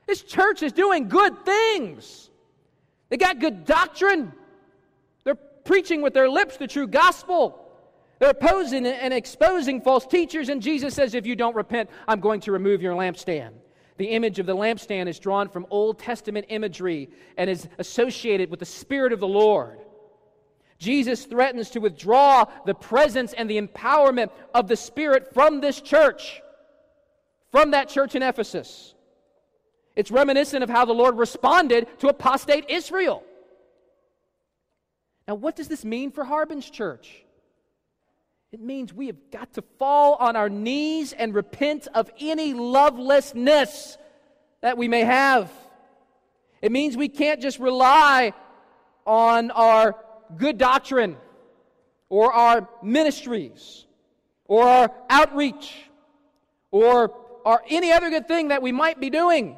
[0.07, 2.29] This church is doing good things.
[3.09, 4.33] They got good doctrine.
[5.23, 7.57] They're preaching with their lips the true gospel.
[8.19, 12.39] They're opposing and exposing false teachers, and Jesus says, If you don't repent, I'm going
[12.41, 13.53] to remove your lampstand.
[13.97, 18.59] The image of the lampstand is drawn from Old Testament imagery and is associated with
[18.59, 19.79] the Spirit of the Lord.
[20.81, 26.41] Jesus threatens to withdraw the presence and the empowerment of the Spirit from this church,
[27.51, 28.95] from that church in Ephesus.
[29.95, 33.23] It's reminiscent of how the Lord responded to apostate Israel.
[35.27, 37.25] Now, what does this mean for Harbin's church?
[38.51, 43.99] It means we have got to fall on our knees and repent of any lovelessness
[44.61, 45.51] that we may have.
[46.59, 48.33] It means we can't just rely
[49.05, 49.95] on our
[50.37, 51.17] good doctrine
[52.09, 53.85] or our ministries
[54.45, 55.89] or our outreach
[56.71, 57.09] or,
[57.45, 59.57] or any other good thing that we might be doing.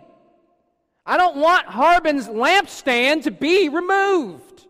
[1.05, 4.67] I don't want Harbin's lampstand to be removed.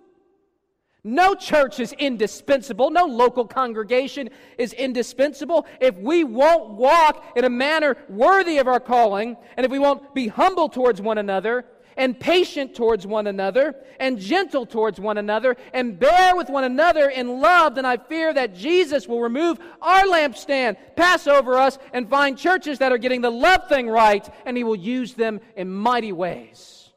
[1.04, 2.90] No church is indispensable.
[2.90, 5.68] No local congregation is indispensable.
[5.82, 10.16] If we won't walk in a manner worthy of our calling, and if we won't
[10.16, 11.66] be humble towards one another,
[11.98, 17.10] and patient towards one another, and gentle towards one another, and bear with one another
[17.10, 22.10] in love, then I fear that Jesus will remove our lampstand, pass over us, and
[22.10, 25.72] find churches that are getting the love thing right, and He will use them in
[25.72, 26.92] mighty ways.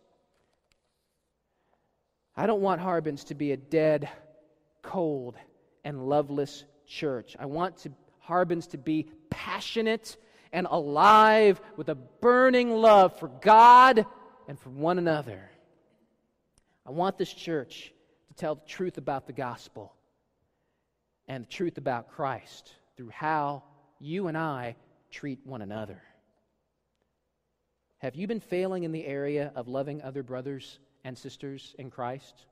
[2.37, 4.09] I don't want Harbins to be a dead,
[4.83, 5.37] cold,
[5.85, 7.35] and loveless church.
[7.39, 10.17] I want to, Harbins to be passionate
[10.53, 14.07] and alive with a burning love for God
[14.49, 15.51] and for one another.
[16.87, 17.93] I want this church
[18.29, 19.93] to tell the truth about the gospel
[21.29, 23.65] and the truth about Christ through how
[23.99, 24.77] you and I
[25.11, 26.01] treat one another.
[27.99, 32.47] Have you been failing in the area of loving other brothers and sisters in Christ?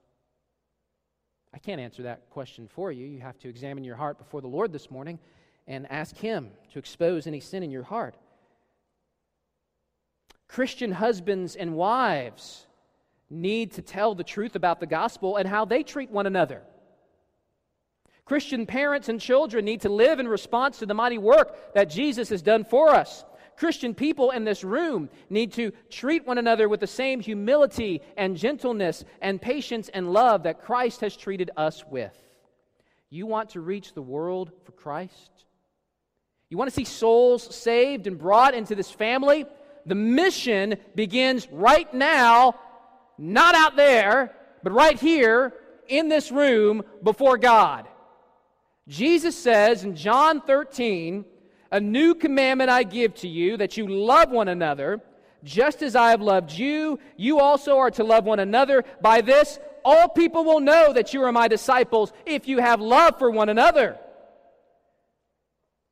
[1.53, 3.07] I can't answer that question for you.
[3.07, 5.20] You have to examine your heart before the Lord this morning
[5.68, 8.16] and ask Him to expose any sin in your heart.
[10.55, 12.64] Christian husbands and wives
[13.28, 16.62] need to tell the truth about the gospel and how they treat one another.
[18.24, 22.28] Christian parents and children need to live in response to the mighty work that Jesus
[22.28, 23.24] has done for us.
[23.57, 28.36] Christian people in this room need to treat one another with the same humility and
[28.36, 32.16] gentleness and patience and love that Christ has treated us with.
[33.11, 35.32] You want to reach the world for Christ?
[36.48, 39.46] You want to see souls saved and brought into this family?
[39.87, 42.55] The mission begins right now,
[43.18, 45.53] not out there, but right here
[45.89, 47.87] in this room before God.
[48.89, 51.24] Jesus says in John 13,
[51.70, 55.01] A new commandment I give to you, that you love one another.
[55.43, 58.85] Just as I have loved you, you also are to love one another.
[59.03, 63.18] By this, all people will know that you are my disciples if you have love
[63.18, 63.99] for one another.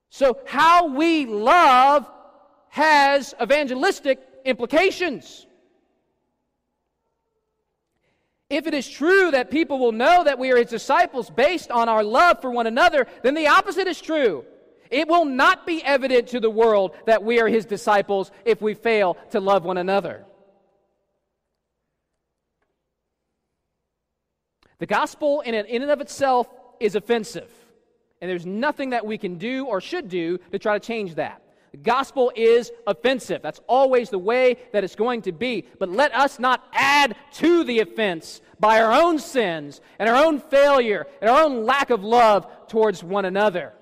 [0.09, 2.11] So, how we love
[2.73, 5.47] has evangelistic implications.
[8.49, 11.91] If it is true that people will know that we are his disciples based on
[11.91, 14.47] our love for one another, then the opposite is true.
[14.91, 18.73] It will not be evident to the world that we are his disciples if we
[18.73, 20.25] fail to love one another.
[24.79, 26.49] The gospel, in and of itself,
[26.81, 27.51] is offensive.
[28.23, 31.42] And there's nothing that we can do or should do to try to change that.
[31.73, 33.41] The gospel is offensive.
[33.43, 35.67] That's always the way that it's going to be.
[35.79, 40.39] But let us not add to the offense by our own sins and our own
[40.39, 43.73] failure and our own lack of love towards one another.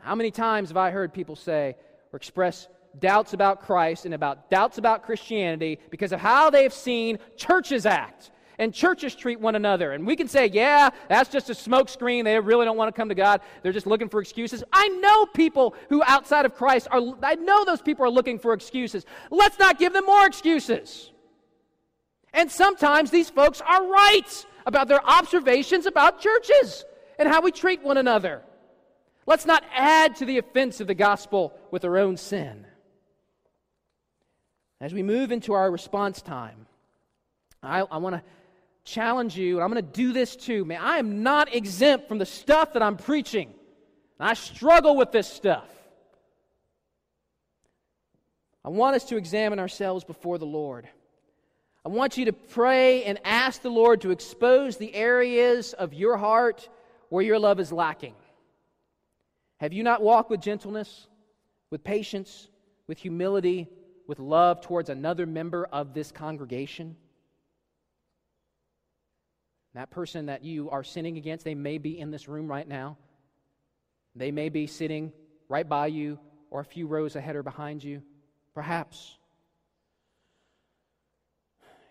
[0.00, 1.76] How many times have I heard people say
[2.12, 7.18] or express doubts about Christ and about doubts about Christianity because of how they've seen
[7.36, 8.30] churches act?
[8.58, 9.92] And churches treat one another.
[9.92, 12.24] And we can say, yeah, that's just a smokescreen.
[12.24, 13.40] They really don't want to come to God.
[13.62, 14.64] They're just looking for excuses.
[14.72, 18.52] I know people who outside of Christ are, I know those people are looking for
[18.52, 19.06] excuses.
[19.30, 21.10] Let's not give them more excuses.
[22.32, 26.84] And sometimes these folks are right about their observations about churches
[27.18, 28.42] and how we treat one another.
[29.26, 32.66] Let's not add to the offense of the gospel with our own sin.
[34.80, 36.66] As we move into our response time,
[37.62, 38.22] I, I want to
[38.88, 40.64] challenge you, and I'm going to do this too.
[40.64, 43.52] Man, I am not exempt from the stuff that I'm preaching.
[44.18, 45.68] I struggle with this stuff.
[48.64, 50.88] I want us to examine ourselves before the Lord.
[51.84, 56.16] I want you to pray and ask the Lord to expose the areas of your
[56.16, 56.68] heart
[57.08, 58.14] where your love is lacking.
[59.60, 61.06] Have you not walked with gentleness,
[61.70, 62.48] with patience,
[62.86, 63.68] with humility,
[64.06, 66.96] with love towards another member of this congregation?
[69.78, 72.96] That person that you are sinning against, they may be in this room right now.
[74.16, 75.12] They may be sitting
[75.48, 76.18] right by you
[76.50, 78.02] or a few rows ahead or behind you.
[78.54, 79.16] Perhaps.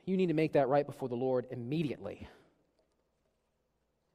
[0.03, 2.27] You need to make that right before the Lord immediately.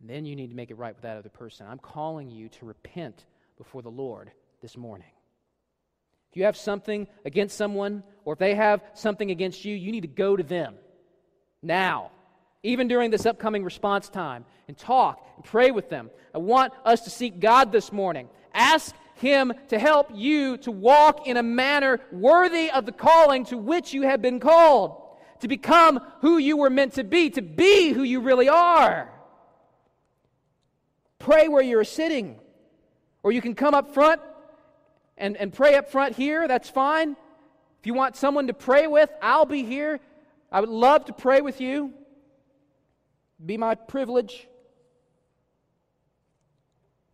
[0.03, 1.67] And then you need to make it right with that other person.
[1.67, 3.25] I'm calling you to repent
[3.57, 5.09] before the Lord this morning.
[6.31, 10.03] If you have something against someone, or if they have something against you, you need
[10.03, 10.75] to go to them
[11.63, 12.11] now
[12.63, 16.11] even during this upcoming response time, and talk and pray with them.
[16.35, 18.29] I want us to seek God this morning.
[18.55, 23.59] Ask Him to help you to walk in a manner worthy of the calling to
[23.59, 25.03] which you have been called,
[25.41, 29.11] to become who you were meant to be, to be who you really are.
[31.19, 32.39] Pray where you're sitting,
[33.23, 34.21] or you can come up front
[35.19, 36.47] and, and pray up front here.
[36.47, 37.17] That's fine.
[37.81, 39.99] If you want someone to pray with, I'll be here.
[40.53, 41.93] I would love to pray with you.
[43.45, 44.49] Be my privilege.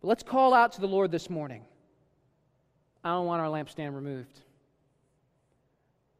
[0.01, 1.63] But let's call out to the Lord this morning.
[3.03, 4.39] I don't want our lampstand removed.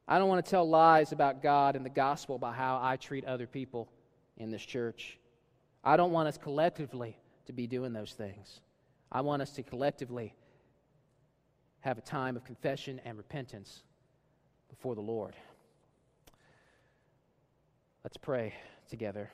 [0.07, 3.25] I don't want to tell lies about God and the gospel about how I treat
[3.25, 3.89] other people
[4.37, 5.19] in this church.
[5.83, 8.61] I don't want us collectively to be doing those things.
[9.11, 10.33] I want us to collectively
[11.81, 13.83] have a time of confession and repentance
[14.69, 15.35] before the Lord.
[18.03, 18.53] Let's pray
[18.89, 19.31] together.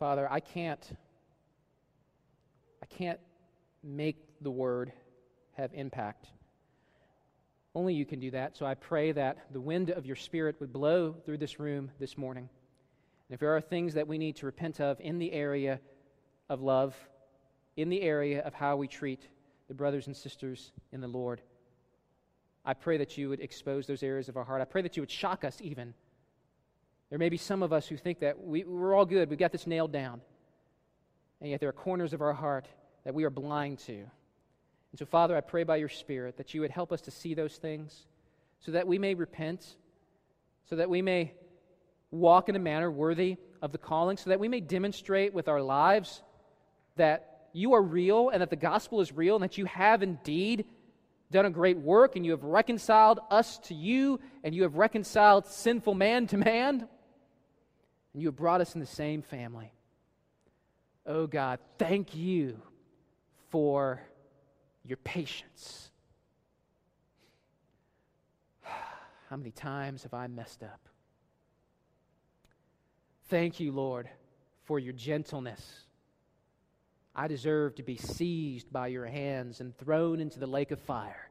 [0.00, 0.96] Father, I can't
[2.82, 3.20] I can't
[3.84, 4.92] make the word
[5.52, 6.28] have impact.
[7.74, 8.56] Only you can do that.
[8.56, 12.16] So I pray that the wind of your spirit would blow through this room this
[12.16, 12.48] morning.
[13.28, 15.78] And if there are things that we need to repent of in the area
[16.48, 16.96] of love,
[17.76, 19.28] in the area of how we treat
[19.68, 21.42] the brothers and sisters in the Lord,
[22.64, 24.62] I pray that you would expose those areas of our heart.
[24.62, 25.92] I pray that you would shock us even.
[27.10, 29.52] There may be some of us who think that we, we're all good, we've got
[29.52, 30.20] this nailed down.
[31.40, 32.66] And yet there are corners of our heart
[33.04, 33.94] that we are blind to.
[33.94, 37.34] And so, Father, I pray by your Spirit that you would help us to see
[37.34, 38.06] those things
[38.60, 39.76] so that we may repent,
[40.68, 41.32] so that we may
[42.10, 45.62] walk in a manner worthy of the calling, so that we may demonstrate with our
[45.62, 46.22] lives
[46.96, 50.64] that you are real and that the gospel is real and that you have indeed
[51.30, 55.46] done a great work and you have reconciled us to you and you have reconciled
[55.46, 56.88] sinful man to man
[58.12, 59.72] and you have brought us in the same family.
[61.06, 62.60] Oh God, thank you
[63.48, 64.02] for
[64.84, 65.90] your patience.
[69.28, 70.80] How many times have I messed up?
[73.28, 74.08] Thank you, Lord,
[74.64, 75.86] for your gentleness.
[77.14, 81.30] I deserve to be seized by your hands and thrown into the lake of fire.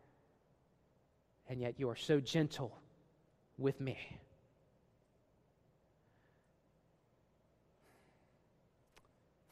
[1.47, 2.77] And yet you are so gentle
[3.57, 3.97] with me.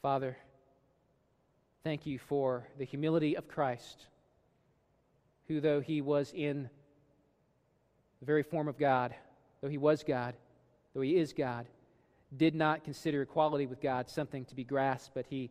[0.08, 0.38] Father,
[1.84, 4.06] thank you for the humility of Christ,
[5.48, 6.70] who, though he was in
[8.18, 9.14] the very form of God,
[9.60, 10.34] though he was God,
[10.94, 11.66] though he is God,
[12.34, 15.50] did not consider equality with God something to be grasped, but he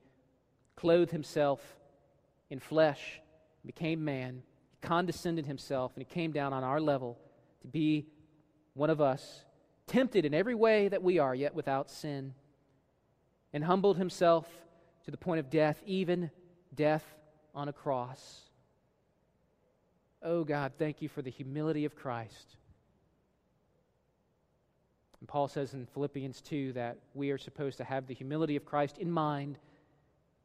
[0.76, 1.62] clothed himself
[2.49, 3.22] in flesh,
[3.64, 4.41] became man,
[4.72, 7.20] he condescended himself, and he came down on our level
[7.62, 8.08] to be
[8.74, 9.43] one of us,
[9.86, 12.34] tempted in every way that we are, yet without sin,
[13.54, 14.48] and humbled himself
[15.06, 16.30] to the point of death, even
[16.76, 17.06] death
[17.56, 18.41] on a cross.
[20.22, 22.58] Oh God, thank you for the humility of Christ.
[25.20, 28.66] And Paul says in Philippians 2 that we are supposed to have the humility of
[28.66, 29.58] Christ in mind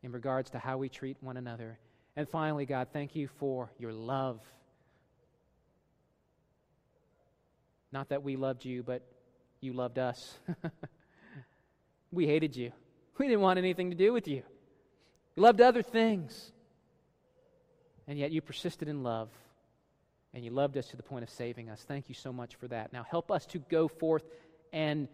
[0.03, 1.79] in regards to how we treat one another.
[2.17, 4.41] And finally, God, thank you for your love.
[7.93, 9.03] Not that we loved you, but
[9.61, 10.39] you loved us.
[12.11, 12.73] we hated you.
[13.19, 14.43] We didn't want anything to do with you.
[15.37, 16.53] We loved other things.
[18.09, 19.29] And yet you persisted in love.
[20.35, 21.83] And you loved us to the point of saving us.
[21.87, 22.93] Thank you so much for that.
[22.93, 24.25] Now help us to go forth
[24.73, 25.09] and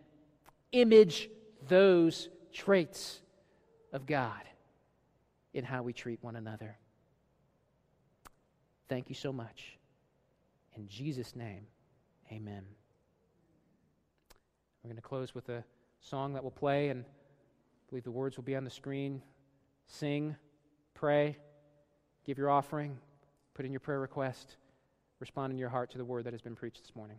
[0.73, 1.29] image
[1.69, 3.21] those traits
[3.93, 4.43] of God
[5.53, 6.77] in how we treat one another.
[8.89, 9.77] Thank you so much.
[10.77, 11.67] In Jesus' name,
[12.33, 12.63] amen.
[14.83, 15.65] We're going to close with a
[16.01, 17.05] song that we'll play, and
[17.89, 19.23] Believe the words will be on the screen.
[19.87, 20.37] Sing,
[20.95, 21.39] pray,
[22.25, 22.99] give your offering,
[23.55, 24.57] put in your prayer request,
[25.21, 27.19] respond in your heart to the word that has been preached this morning.